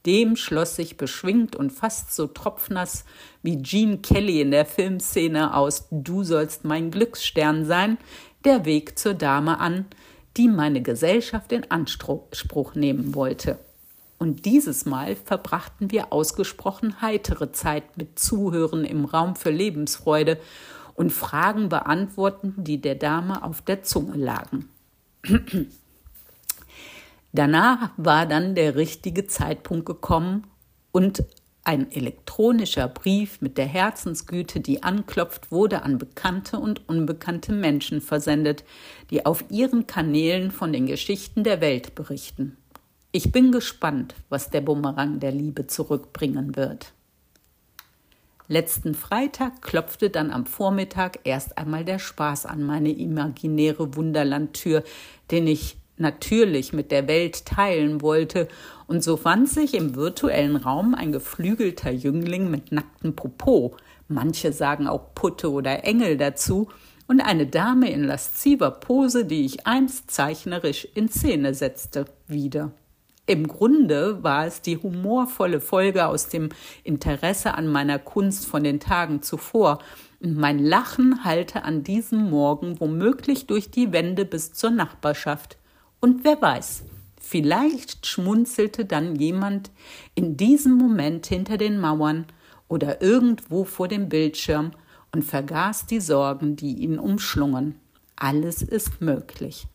Dem 0.05 0.35
schloss 0.35 0.75
sich 0.75 0.97
beschwingt 0.97 1.55
und 1.55 1.71
fast 1.71 2.15
so 2.15 2.27
tropfnass 2.27 3.05
wie 3.43 3.57
Gene 3.57 3.97
Kelly 3.97 4.41
in 4.41 4.51
der 4.51 4.65
Filmszene 4.65 5.53
aus 5.53 5.87
Du 5.91 6.23
sollst 6.23 6.63
mein 6.65 6.91
Glücksstern 6.91 7.65
sein, 7.65 7.97
der 8.45 8.65
Weg 8.65 8.97
zur 8.97 9.13
Dame 9.13 9.59
an, 9.59 9.85
die 10.37 10.47
meine 10.47 10.81
Gesellschaft 10.81 11.51
in 11.51 11.69
Anspruch 11.71 12.75
nehmen 12.75 13.15
wollte. 13.15 13.59
Und 14.19 14.45
dieses 14.45 14.85
Mal 14.85 15.15
verbrachten 15.15 15.91
wir 15.91 16.11
ausgesprochen 16.11 17.01
heitere 17.01 17.51
Zeit 17.51 17.97
mit 17.97 18.17
Zuhören 18.17 18.83
im 18.83 19.05
Raum 19.05 19.35
für 19.35 19.51
Lebensfreude 19.51 20.39
und 20.95 21.11
Fragen 21.11 21.69
beantworten, 21.69 22.55
die 22.57 22.81
der 22.81 22.95
Dame 22.95 23.43
auf 23.43 23.61
der 23.61 23.83
Zunge 23.83 24.17
lagen. 24.17 24.69
Danach 27.31 27.91
war 27.97 28.25
dann 28.25 28.55
der 28.55 28.75
richtige 28.75 29.27
Zeitpunkt 29.27 29.85
gekommen 29.85 30.47
und 30.91 31.23
ein 31.63 31.91
elektronischer 31.91 32.87
Brief 32.87 33.41
mit 33.41 33.57
der 33.57 33.65
Herzensgüte, 33.65 34.61
die 34.61 34.83
anklopft, 34.83 35.51
wurde 35.51 35.83
an 35.83 35.97
bekannte 35.97 36.57
und 36.59 36.87
unbekannte 36.87 37.51
Menschen 37.51 37.99
versendet, 37.99 38.63
die 39.11 39.25
auf 39.25 39.43
ihren 39.49 39.85
Kanälen 39.85 40.49
von 40.49 40.71
den 40.71 40.87
Geschichten 40.87 41.43
der 41.43 41.59
Welt 41.59 41.93
berichten. 41.93 42.55
Ich 43.13 43.31
bin 43.31 43.53
gespannt, 43.53 44.15
was 44.27 44.49
der 44.49 44.61
Bumerang 44.61 45.19
der 45.19 45.31
Liebe 45.31 45.65
zurückbringen 45.65 46.57
wird. 46.57 46.91
Letzten 48.49 48.93
Freitag 48.93 49.61
klopfte 49.61 50.09
dann 50.09 50.29
am 50.29 50.45
Vormittag 50.45 51.19
erst 51.23 51.57
einmal 51.57 51.85
der 51.85 51.99
Spaß 51.99 52.45
an 52.45 52.63
meine 52.63 52.91
imaginäre 52.91 53.95
Wunderlandtür, 53.95 54.83
den 55.31 55.47
ich 55.47 55.77
natürlich 55.97 56.73
mit 56.73 56.91
der 56.91 57.07
Welt 57.07 57.45
teilen 57.45 58.01
wollte, 58.01 58.49
und 58.87 59.03
so 59.03 59.17
fand 59.17 59.49
sich 59.49 59.73
im 59.73 59.95
virtuellen 59.95 60.57
Raum 60.57 60.93
ein 60.93 61.11
geflügelter 61.11 61.91
Jüngling 61.91 62.51
mit 62.51 62.71
nacktem 62.71 63.15
Popo, 63.15 63.77
manche 64.09 64.51
sagen 64.51 64.87
auch 64.87 65.13
Putte 65.15 65.51
oder 65.51 65.85
Engel 65.85 66.17
dazu, 66.17 66.69
und 67.07 67.21
eine 67.21 67.47
Dame 67.47 67.89
in 67.89 68.03
lasziver 68.03 68.71
Pose, 68.71 69.23
die 69.23 69.45
ich 69.45 69.65
einst 69.65 70.11
zeichnerisch 70.11 70.87
in 70.93 71.07
Szene 71.07 71.53
setzte, 71.53 72.05
wieder. 72.27 72.73
Im 73.29 73.45
Grunde 73.45 74.23
war 74.23 74.45
es 74.47 74.61
die 74.61 74.77
humorvolle 74.77 75.59
Folge 75.59 76.07
aus 76.07 76.29
dem 76.29 76.47
Interesse 76.85 77.55
an 77.55 77.67
meiner 77.67 77.99
Kunst 77.99 78.45
von 78.45 78.63
den 78.63 78.79
Tagen 78.79 79.21
zuvor, 79.21 79.79
und 80.19 80.35
mein 80.37 80.57
Lachen 80.57 81.23
hallte 81.25 81.63
an 81.63 81.83
diesem 81.83 82.29
Morgen 82.29 82.79
womöglich 82.79 83.45
durch 83.45 83.69
die 83.69 83.91
Wände 83.91 84.25
bis 84.25 84.53
zur 84.53 84.71
Nachbarschaft. 84.71 85.57
Und 85.99 86.23
wer 86.23 86.41
weiß, 86.41 86.85
vielleicht 87.19 88.07
schmunzelte 88.07 88.85
dann 88.85 89.17
jemand 89.17 89.71
in 90.15 90.37
diesem 90.37 90.73
Moment 90.75 91.27
hinter 91.27 91.57
den 91.57 91.79
Mauern 91.79 92.25
oder 92.69 93.01
irgendwo 93.01 93.65
vor 93.65 93.89
dem 93.89 94.07
Bildschirm 94.07 94.71
und 95.13 95.23
vergaß 95.23 95.85
die 95.85 95.99
Sorgen, 95.99 96.55
die 96.55 96.77
ihn 96.77 96.97
umschlungen. 96.97 97.75
Alles 98.15 98.61
ist 98.61 99.01
möglich. 99.01 99.67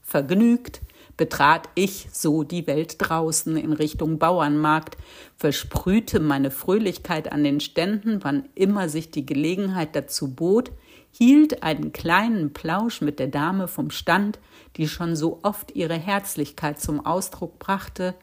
Vergnügt 0.00 0.80
betrat 1.16 1.68
ich 1.74 2.08
so 2.12 2.42
die 2.42 2.66
Welt 2.66 2.96
draußen 2.98 3.56
in 3.56 3.72
Richtung 3.72 4.18
Bauernmarkt, 4.18 4.96
versprühte 5.36 6.20
meine 6.20 6.50
Fröhlichkeit 6.50 7.30
an 7.30 7.44
den 7.44 7.60
Ständen, 7.60 8.20
wann 8.22 8.48
immer 8.54 8.88
sich 8.88 9.10
die 9.10 9.26
Gelegenheit 9.26 9.94
dazu 9.94 10.34
bot, 10.34 10.72
hielt 11.10 11.62
einen 11.62 11.92
kleinen 11.92 12.52
Plausch 12.52 13.00
mit 13.00 13.18
der 13.18 13.28
Dame 13.28 13.68
vom 13.68 13.90
Stand, 13.90 14.38
die 14.76 14.88
schon 14.88 15.14
so 15.14 15.40
oft 15.42 15.74
ihre 15.74 15.94
Herzlichkeit 15.94 16.80
zum 16.80 17.04
Ausdruck 17.04 17.58
brachte, 17.58 18.14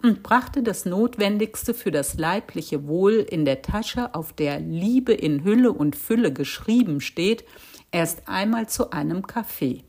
und 0.00 0.22
brachte 0.22 0.62
das 0.62 0.84
Notwendigste 0.84 1.74
für 1.74 1.90
das 1.90 2.18
leibliche 2.18 2.86
Wohl 2.86 3.14
in 3.14 3.44
der 3.44 3.62
Tasche, 3.62 4.14
auf 4.14 4.32
der 4.32 4.60
Liebe 4.60 5.12
in 5.12 5.42
Hülle 5.42 5.72
und 5.72 5.96
Fülle 5.96 6.32
geschrieben 6.32 7.00
steht, 7.00 7.44
erst 7.90 8.28
einmal 8.28 8.68
zu 8.68 8.90
einem 8.90 9.26
Kaffee. 9.26 9.82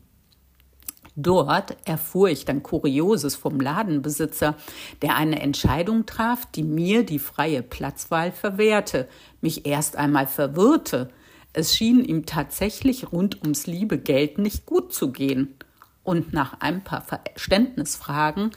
Dort 1.16 1.76
erfuhr 1.84 2.28
ich 2.28 2.44
dann 2.44 2.62
Kurioses 2.62 3.34
vom 3.34 3.60
Ladenbesitzer, 3.60 4.56
der 5.02 5.16
eine 5.16 5.40
Entscheidung 5.40 6.06
traf, 6.06 6.46
die 6.46 6.62
mir 6.62 7.04
die 7.04 7.18
freie 7.18 7.62
Platzwahl 7.62 8.32
verwehrte, 8.32 9.08
mich 9.40 9.66
erst 9.66 9.96
einmal 9.96 10.26
verwirrte. 10.26 11.10
Es 11.52 11.76
schien 11.76 12.04
ihm 12.04 12.26
tatsächlich 12.26 13.12
rund 13.12 13.42
ums 13.42 13.66
liebe 13.66 13.98
Geld 13.98 14.38
nicht 14.38 14.66
gut 14.66 14.92
zu 14.92 15.10
gehen 15.10 15.56
und 16.04 16.32
nach 16.32 16.60
ein 16.60 16.84
paar 16.84 17.02
Verständnisfragen 17.02 18.52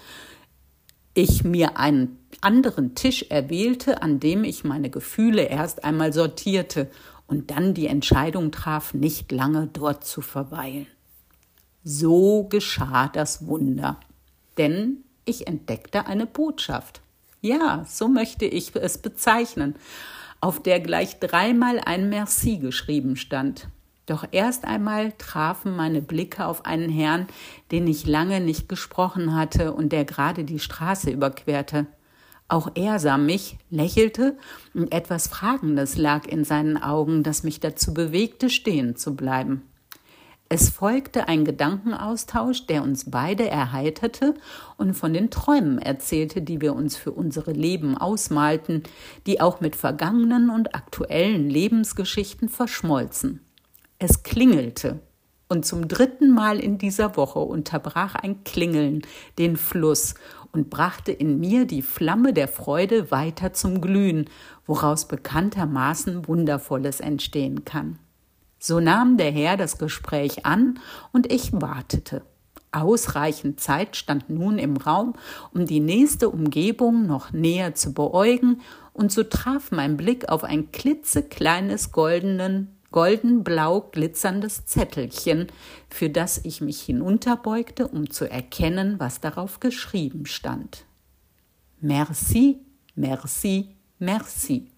ich 1.16 1.44
mir 1.44 1.78
einen 1.78 2.18
anderen 2.42 2.96
Tisch 2.96 3.28
erwählte, 3.30 4.02
an 4.02 4.20
dem 4.20 4.44
ich 4.44 4.64
meine 4.64 4.90
Gefühle 4.90 5.44
erst 5.44 5.84
einmal 5.84 6.12
sortierte 6.12 6.90
und 7.28 7.52
dann 7.52 7.74
die 7.74 7.88
Entscheidung 7.88 8.52
traf, 8.52 8.94
nicht 8.94 9.32
lange 9.32 9.68
dort 9.72 10.06
zu 10.06 10.22
verweilen. 10.22 10.88
So 11.84 12.46
geschah 12.46 13.10
das 13.10 13.46
Wunder. 13.46 14.00
Denn 14.58 15.04
ich 15.26 15.48
entdeckte 15.48 16.06
eine 16.06 16.26
Botschaft. 16.26 17.02
Ja, 17.42 17.86
so 17.90 18.08
möchte 18.08 18.46
ich 18.46 18.74
es 18.76 18.98
bezeichnen, 18.98 19.76
auf 20.40 20.62
der 20.62 20.80
gleich 20.80 21.20
dreimal 21.20 21.80
ein 21.80 22.10
Merci 22.10 22.58
geschrieben 22.58 23.18
stand. 23.18 23.68
Doch 24.06 24.26
erst 24.32 24.66
einmal 24.66 25.14
trafen 25.18 25.76
meine 25.76 26.02
Blicke 26.02 26.46
auf 26.46 26.66
einen 26.66 26.90
Herrn, 26.90 27.28
den 27.72 27.88
ich 27.88 28.06
lange 28.06 28.42
nicht 28.42 28.68
gesprochen 28.70 29.36
hatte 29.36 29.74
und 29.74 29.92
der 29.92 30.06
gerade 30.06 30.44
die 30.44 30.60
Straße 30.60 31.10
überquerte. 31.10 31.88
Auch 32.50 32.70
er 32.76 33.00
sah 33.00 33.18
mich, 33.18 33.58
lächelte, 33.70 34.38
und 34.74 34.94
etwas 34.94 35.28
Fragendes 35.28 35.98
lag 35.98 36.28
in 36.28 36.44
seinen 36.44 36.82
Augen, 36.82 37.24
das 37.24 37.44
mich 37.44 37.60
dazu 37.62 37.94
bewegte, 37.94 38.50
stehen 38.50 38.96
zu 38.96 39.16
bleiben. 39.16 39.64
Es 40.56 40.70
folgte 40.70 41.28
ein 41.28 41.46
Gedankenaustausch, 41.46 42.68
der 42.68 42.84
uns 42.84 43.10
beide 43.10 43.50
erheiterte 43.50 44.36
und 44.78 44.94
von 44.94 45.12
den 45.12 45.32
Träumen 45.32 45.80
erzählte, 45.80 46.44
die 46.44 46.62
wir 46.62 46.76
uns 46.76 46.96
für 46.96 47.12
unsere 47.12 47.54
Leben 47.54 47.98
ausmalten, 47.98 48.84
die 49.26 49.42
auch 49.42 49.62
mit 49.62 49.76
vergangenen 49.76 50.52
und 50.52 50.76
aktuellen 50.76 51.50
Lebensgeschichten 51.50 52.50
verschmolzen. 52.50 53.42
Es 53.98 54.22
klingelte. 54.22 55.00
Und 55.50 55.66
zum 55.66 55.88
dritten 55.88 56.30
Mal 56.30 56.60
in 56.60 56.78
dieser 56.78 57.18
Woche 57.18 57.40
unterbrach 57.40 58.14
ein 58.14 58.44
Klingeln 58.44 59.02
den 59.40 59.58
Fluss 59.58 60.14
und 60.52 60.70
brachte 60.70 61.12
in 61.12 61.40
mir 61.40 61.66
die 61.66 61.82
Flamme 61.82 62.32
der 62.32 62.48
Freude 62.48 63.10
weiter 63.10 63.54
zum 63.54 63.82
Glühen, 63.82 64.30
woraus 64.68 65.08
bekanntermaßen 65.08 66.28
Wundervolles 66.28 67.00
entstehen 67.00 67.66
kann. 67.66 67.98
So 68.66 68.80
nahm 68.80 69.18
der 69.18 69.30
Herr 69.30 69.58
das 69.58 69.78
Gespräch 69.78 70.46
an 70.46 70.80
und 71.12 71.30
ich 71.30 71.52
wartete. 71.52 72.22
Ausreichend 72.72 73.60
Zeit 73.60 73.98
stand 73.98 74.30
nun 74.30 74.58
im 74.58 74.78
Raum, 74.78 75.16
um 75.54 75.66
die 75.66 75.82
nächste 75.82 76.30
Umgebung 76.30 77.06
noch 77.06 77.34
näher 77.34 77.76
zu 77.76 77.94
beäugen, 77.94 78.62
und 78.94 79.12
so 79.12 79.24
traf 79.24 79.72
mein 79.72 79.98
Blick 79.98 80.30
auf 80.30 80.46
ein 80.46 80.72
klitzekleines 80.72 81.92
goldenen 81.92 82.70
goldenblau 82.92 83.90
glitzerndes 83.92 84.66
Zettelchen, 84.66 85.48
für 85.90 86.10
das 86.10 86.40
ich 86.46 86.62
mich 86.62 86.80
hinunterbeugte, 86.84 87.90
um 87.90 88.12
zu 88.12 88.32
erkennen, 88.32 88.96
was 88.98 89.20
darauf 89.20 89.60
geschrieben 89.60 90.26
stand. 90.26 90.86
Merci, 91.82 92.60
merci, 92.96 93.76
merci. 94.00 94.73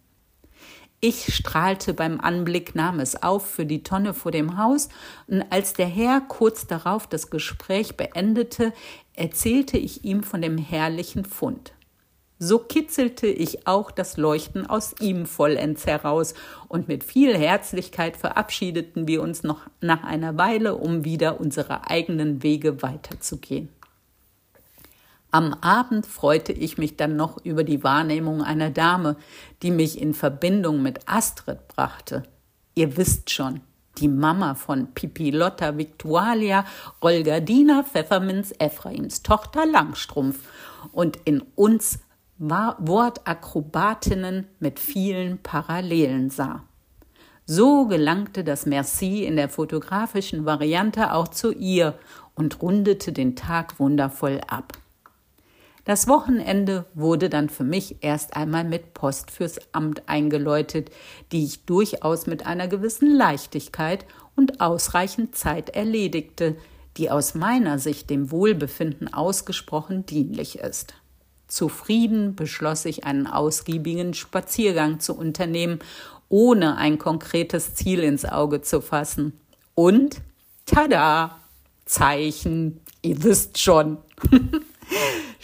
Ich 1.07 1.35
strahlte 1.35 1.93
beim 1.93 2.19
Anblick, 2.19 2.73
nahm 2.73 2.99
es 2.99 3.21
auf 3.21 3.47
für 3.47 3.67
die 3.67 3.83
Tonne 3.83 4.15
vor 4.15 4.31
dem 4.31 4.57
Haus, 4.57 4.89
und 5.27 5.43
als 5.51 5.73
der 5.73 5.85
Herr 5.85 6.19
kurz 6.19 6.65
darauf 6.65 7.05
das 7.05 7.29
Gespräch 7.29 7.95
beendete, 7.95 8.73
erzählte 9.13 9.77
ich 9.77 10.03
ihm 10.03 10.23
von 10.23 10.41
dem 10.41 10.57
herrlichen 10.57 11.23
Fund. 11.23 11.73
So 12.39 12.57
kitzelte 12.57 13.27
ich 13.27 13.67
auch 13.67 13.91
das 13.91 14.17
Leuchten 14.17 14.65
aus 14.65 14.95
ihm 14.99 15.27
vollends 15.27 15.85
heraus, 15.85 16.33
und 16.69 16.87
mit 16.87 17.03
viel 17.03 17.37
Herzlichkeit 17.37 18.17
verabschiedeten 18.17 19.07
wir 19.07 19.21
uns 19.21 19.43
noch 19.43 19.61
nach 19.81 20.03
einer 20.03 20.39
Weile, 20.39 20.73
um 20.73 21.05
wieder 21.05 21.39
unsere 21.39 21.87
eigenen 21.87 22.41
Wege 22.41 22.81
weiterzugehen. 22.81 23.69
Am 25.35 25.53
Abend 25.53 26.05
freute 26.05 26.53
ich 26.53 26.77
mich 26.77 26.95
dann 26.95 27.17
noch 27.17 27.43
über 27.43 27.65
die 27.65 27.83
Wahrnehmung 27.83 28.41
einer 28.41 28.69
Dame, 28.69 29.17
die 29.63 29.71
mich 29.71 29.99
in 29.99 30.13
Verbindung 30.13 30.81
mit 30.81 31.09
Astrid 31.09 31.67
brachte. 31.67 32.23
Ihr 32.73 32.95
wisst 32.95 33.31
schon, 33.31 33.59
die 33.97 34.07
Mama 34.07 34.55
von 34.55 34.93
Pipi 34.93 35.31
Lotta 35.31 35.77
Victualia, 35.77 36.63
Rolgardina 37.03 37.83
Pfefferminz 37.83 38.53
Ephraims 38.59 39.23
Tochter 39.23 39.65
Langstrumpf 39.65 40.39
und 40.93 41.19
in 41.25 41.43
uns 41.55 41.99
Wortakrobatinnen 42.37 44.47
mit 44.61 44.79
vielen 44.79 45.39
Parallelen 45.39 46.29
sah. 46.29 46.63
So 47.45 47.87
gelangte 47.87 48.45
das 48.45 48.65
Merci 48.65 49.25
in 49.25 49.35
der 49.35 49.49
fotografischen 49.49 50.45
Variante 50.45 51.11
auch 51.11 51.27
zu 51.27 51.51
ihr 51.51 51.99
und 52.35 52.61
rundete 52.61 53.11
den 53.11 53.35
Tag 53.35 53.81
wundervoll 53.81 54.39
ab. 54.47 54.77
Das 55.85 56.07
Wochenende 56.07 56.85
wurde 56.95 57.29
dann 57.29 57.47
für 57.47 57.63
mich 57.63 57.97
erst 58.01 58.35
einmal 58.35 58.63
mit 58.63 58.95
Post 58.95 59.29
fürs 59.29 59.59
Amt 59.71 60.09
eingeläutet, 60.09 60.89
die 61.31 61.45
ich 61.45 61.65
durchaus 61.65 62.25
mit 62.25 62.47
einer 62.47 62.67
gewissen 62.67 63.15
Leichtigkeit 63.15 64.05
und 64.35 64.61
ausreichend 64.61 65.35
Zeit 65.35 65.69
erledigte, 65.69 66.55
die 66.97 67.11
aus 67.11 67.35
meiner 67.35 67.77
Sicht 67.77 68.09
dem 68.09 68.31
Wohlbefinden 68.31 69.13
ausgesprochen 69.13 70.07
dienlich 70.07 70.57
ist. 70.57 70.95
Zufrieden 71.47 72.35
beschloss 72.35 72.85
ich, 72.85 73.03
einen 73.03 73.27
ausgiebigen 73.27 74.15
Spaziergang 74.15 74.99
zu 74.99 75.15
unternehmen, 75.15 75.77
ohne 76.29 76.77
ein 76.77 76.97
konkretes 76.97 77.75
Ziel 77.75 77.99
ins 77.99 78.25
Auge 78.25 78.61
zu 78.61 78.81
fassen. 78.81 79.33
Und 79.75 80.21
tada! 80.65 81.37
Zeichen, 81.85 82.81
ihr 83.03 83.23
wisst 83.23 83.59
schon. 83.59 83.99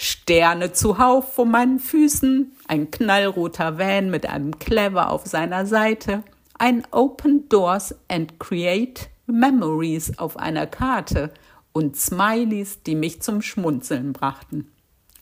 Sterne 0.04 0.72
zuhauf 0.72 1.36
vor 1.36 1.46
meinen 1.46 1.78
Füßen, 1.78 2.54
ein 2.68 2.90
knallroter 2.90 3.78
Van 3.78 4.10
mit 4.10 4.26
einem 4.26 4.58
Clever 4.58 5.12
auf 5.12 5.28
seiner 5.28 5.68
Seite, 5.68 6.24
ein 6.58 6.88
Open 6.90 7.48
Doors 7.50 7.94
and 8.08 8.40
Create 8.40 9.12
Memories 9.28 10.18
auf 10.18 10.38
einer 10.38 10.66
Karte 10.66 11.32
und 11.72 11.98
Smileys, 11.98 12.82
die 12.82 12.96
mich 12.96 13.22
zum 13.22 13.44
Schmunzeln 13.44 14.12
brachten. 14.12 14.72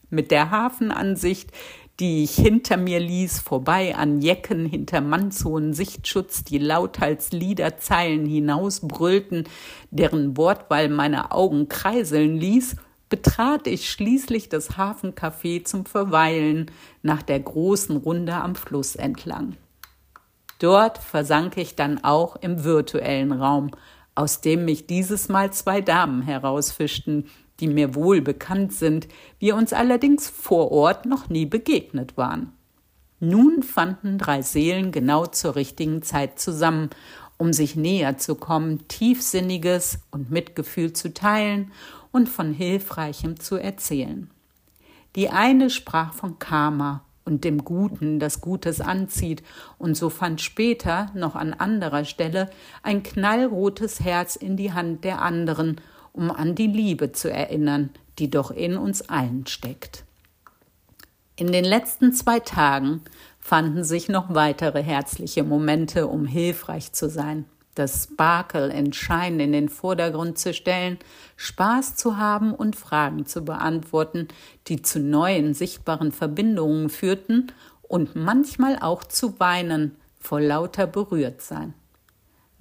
Mit 0.10 0.32
der 0.32 0.50
Hafenansicht, 0.50 1.52
die 2.00 2.24
ich 2.24 2.36
hinter 2.36 2.78
mir 2.78 3.02
ließ, 3.02 3.42
vorbei 3.42 3.98
an 3.98 4.22
Jecken 4.22 4.65
hinter 4.65 5.02
mannshohen 5.02 5.74
Sichtschutz, 5.74 6.46
die 6.46 6.58
lauthals 6.58 7.34
Liederzeilen 7.34 8.26
hinausbrüllten, 8.26 9.44
deren 9.92 10.38
Wortwahl 10.38 10.88
meine 10.88 11.32
Augen 11.32 11.68
kreiseln 11.68 12.38
ließ, 12.38 12.78
betrat 13.10 13.67
ich 13.67 13.89
schließlich 13.89 14.50
das 14.50 14.78
Hafencafé 14.78 15.65
zum 15.65 15.86
Verweilen 15.86 16.72
nach 17.02 17.24
der 17.24 17.39
großen 17.39 17.98
Runde 17.98 18.36
am 18.36 18.56
Fluss 18.56 18.95
entlang. 18.95 19.58
Dort 20.60 20.98
versank 20.98 21.58
ich 21.58 21.76
dann 21.76 22.04
auch 22.04 22.36
im 22.36 22.63
virtuellen 22.63 23.32
Raum, 23.32 23.72
aus 24.13 24.41
dem 24.41 24.65
mich 24.65 24.86
dieses 24.86 25.30
Mal 25.30 25.52
zwei 25.52 25.82
Damen 25.82 26.22
herausfischten, 26.22 27.26
die 27.60 27.67
mir 27.67 27.95
wohl 27.95 28.22
bekannt 28.22 28.74
sind, 28.74 29.08
wir 29.39 29.56
uns 29.56 29.74
allerdings 29.74 30.30
vor 30.30 30.72
Ort 30.72 31.06
noch 31.06 31.30
nie 31.30 31.45
begegnet 31.45 32.17
waren. 32.17 32.54
Nun 33.19 33.63
fanden 33.63 34.17
drei 34.17 34.41
Seelen 34.41 34.91
genau 34.91 35.26
zur 35.26 35.56
richtigen 35.56 36.02
Zeit 36.04 36.39
zusammen, 36.39 36.89
um 37.38 37.54
sich 37.54 37.76
näher 37.76 38.17
zu 38.17 38.36
kommen, 38.36 38.88
tiefsinniges 38.88 40.00
und 40.12 40.30
Mitgefühl 40.30 40.93
zu 40.93 41.13
teilen 41.13 41.72
und 42.12 42.30
von 42.30 42.54
Hilfreichem 42.54 43.39
zu 43.39 43.58
erzählen. 43.58 44.30
Die 45.15 45.30
eine 45.30 45.69
sprach 45.69 46.13
von 46.13 46.39
Karma 46.39 47.04
und 47.26 47.43
dem 47.43 47.63
Guten, 47.63 48.19
das 48.19 48.41
Gutes 48.41 48.82
anzieht, 48.82 49.43
und 49.78 49.95
so 49.95 50.10
fand 50.10 50.41
später 50.41 51.12
noch 51.13 51.36
an 51.36 51.54
anderer 51.54 52.06
Stelle 52.06 52.50
ein 52.84 53.04
knallrotes 53.04 54.00
Herz 54.00 54.36
in 54.36 54.58
die 54.58 54.74
Hand 54.74 55.04
der 55.04 55.22
anderen 55.22 55.80
um 56.13 56.32
an 56.32 56.56
die 56.56 56.67
Liebe 56.67 57.12
zu 57.12 57.32
erinnern, 57.32 57.91
die 58.17 58.30
doch 58.30 58.52
in 58.52 58.78
uns 58.78 59.02
allen 59.10 59.48
steckt. 59.48 60.04
In 61.36 61.52
den 61.52 61.63
letzten 61.63 62.13
zwei 62.13 62.39
Tagen 62.39 63.02
fanden 63.39 63.84
sich 63.84 64.10
noch 64.10 64.34
weitere 64.34 64.84
herzliche 64.84 65.43
Momente, 65.43 66.08
um 66.08 66.26
hilfreich 66.26 66.91
zu 66.91 67.10
sein, 67.10 67.45
das 67.75 68.03
Sparkle 68.03 68.73
in 68.73 68.93
Schein 68.93 69.39
in 69.39 69.51
den 69.51 69.69
Vordergrund 69.69 70.38
zu 70.38 70.53
stellen, 70.53 70.97
Spaß 71.38 71.95
zu 71.95 72.17
haben 72.17 72.53
und 72.53 72.75
Fragen 72.75 73.25
zu 73.25 73.43
beantworten, 73.43 74.27
die 74.67 74.82
zu 74.82 74.99
neuen 74.99 75.53
sichtbaren 75.53 76.12
Verbindungen 76.12 76.89
führten 76.89 77.51
und 77.82 78.15
manchmal 78.15 78.77
auch 78.79 79.03
zu 79.03 79.39
weinen 79.39 79.95
vor 80.19 80.41
lauter 80.41 80.88
Berührtsein. 80.88 81.73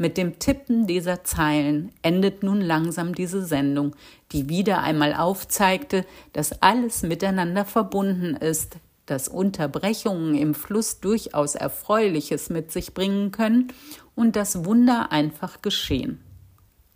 Mit 0.00 0.16
dem 0.16 0.38
Tippen 0.38 0.86
dieser 0.86 1.24
Zeilen 1.24 1.90
endet 2.02 2.44
nun 2.44 2.60
langsam 2.60 3.16
diese 3.16 3.44
Sendung, 3.44 3.96
die 4.30 4.48
wieder 4.48 4.80
einmal 4.80 5.12
aufzeigte, 5.12 6.04
dass 6.32 6.62
alles 6.62 7.02
miteinander 7.02 7.64
verbunden 7.64 8.36
ist, 8.36 8.76
dass 9.10 9.28
Unterbrechungen 9.28 10.34
im 10.34 10.54
Fluss 10.54 11.00
durchaus 11.00 11.54
Erfreuliches 11.54 12.50
mit 12.50 12.72
sich 12.72 12.94
bringen 12.94 13.30
können 13.32 13.72
und 14.14 14.36
das 14.36 14.64
Wunder 14.64 15.12
einfach 15.12 15.62
geschehen. 15.62 16.20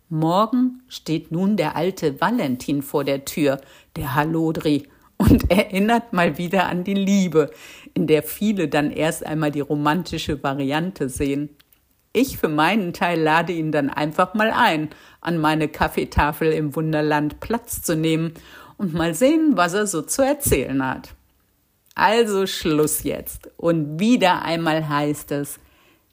Morgen 0.09 0.83
steht 0.87 1.31
nun 1.31 1.57
der 1.57 1.75
alte 1.75 2.21
Valentin 2.21 2.81
vor 2.81 3.03
der 3.03 3.25
Tür, 3.25 3.59
der 3.95 4.13
Hallodri, 4.15 4.87
und 5.17 5.49
erinnert 5.51 6.13
mal 6.13 6.37
wieder 6.37 6.67
an 6.67 6.83
die 6.83 6.93
Liebe, 6.93 7.51
in 7.93 8.07
der 8.07 8.23
viele 8.23 8.67
dann 8.67 8.91
erst 8.91 9.25
einmal 9.25 9.51
die 9.51 9.61
romantische 9.61 10.43
Variante 10.43 11.09
sehen. 11.09 11.49
Ich 12.11 12.37
für 12.37 12.49
meinen 12.49 12.93
Teil 12.93 13.19
lade 13.19 13.53
ihn 13.53 13.71
dann 13.71 13.89
einfach 13.89 14.35
mal 14.35 14.51
ein, 14.51 14.89
an 15.21 15.39
meine 15.39 15.67
Kaffeetafel 15.67 16.51
im 16.51 16.75
Wunderland 16.75 17.39
Platz 17.39 17.81
zu 17.81 17.95
nehmen 17.95 18.33
und 18.77 18.93
mal 18.93 19.15
sehen, 19.15 19.53
was 19.55 19.73
er 19.73 19.87
so 19.87 20.03
zu 20.03 20.21
erzählen 20.21 20.85
hat. 20.85 21.15
Also 21.95 22.47
Schluss 22.47 23.03
jetzt. 23.03 23.49
Und 23.57 23.99
wieder 23.99 24.41
einmal 24.43 24.87
heißt 24.89 25.31
es, 25.31 25.59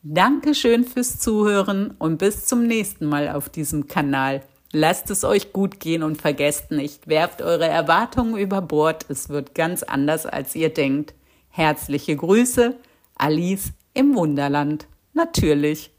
Dankeschön 0.03 0.85
fürs 0.85 1.19
Zuhören 1.19 1.95
und 1.99 2.19
bis 2.19 2.47
zum 2.47 2.67
nächsten 2.67 3.07
Mal 3.07 3.29
auf 3.29 3.51
diesem 3.51 3.87
Kanal. 3.87 4.43
Lasst 4.73 5.11
es 5.11 5.25
euch 5.25 5.53
gut 5.53 5.81
gehen 5.81 6.03
und 6.03 6.21
vergesst 6.21 6.71
nicht, 6.71 7.09
werft 7.09 7.43
eure 7.43 7.67
Erwartungen 7.67 8.39
über 8.39 8.63
Bord, 8.63 9.05
es 9.09 9.29
wird 9.29 9.55
ganz 9.55 9.83
anders, 9.83 10.27
als 10.27 10.55
ihr 10.55 10.73
denkt. 10.73 11.13
Herzliche 11.49 12.17
Grüße, 12.17 12.77
Alice 13.17 13.73
im 13.93 14.15
Wunderland. 14.15 14.87
Natürlich. 15.13 15.91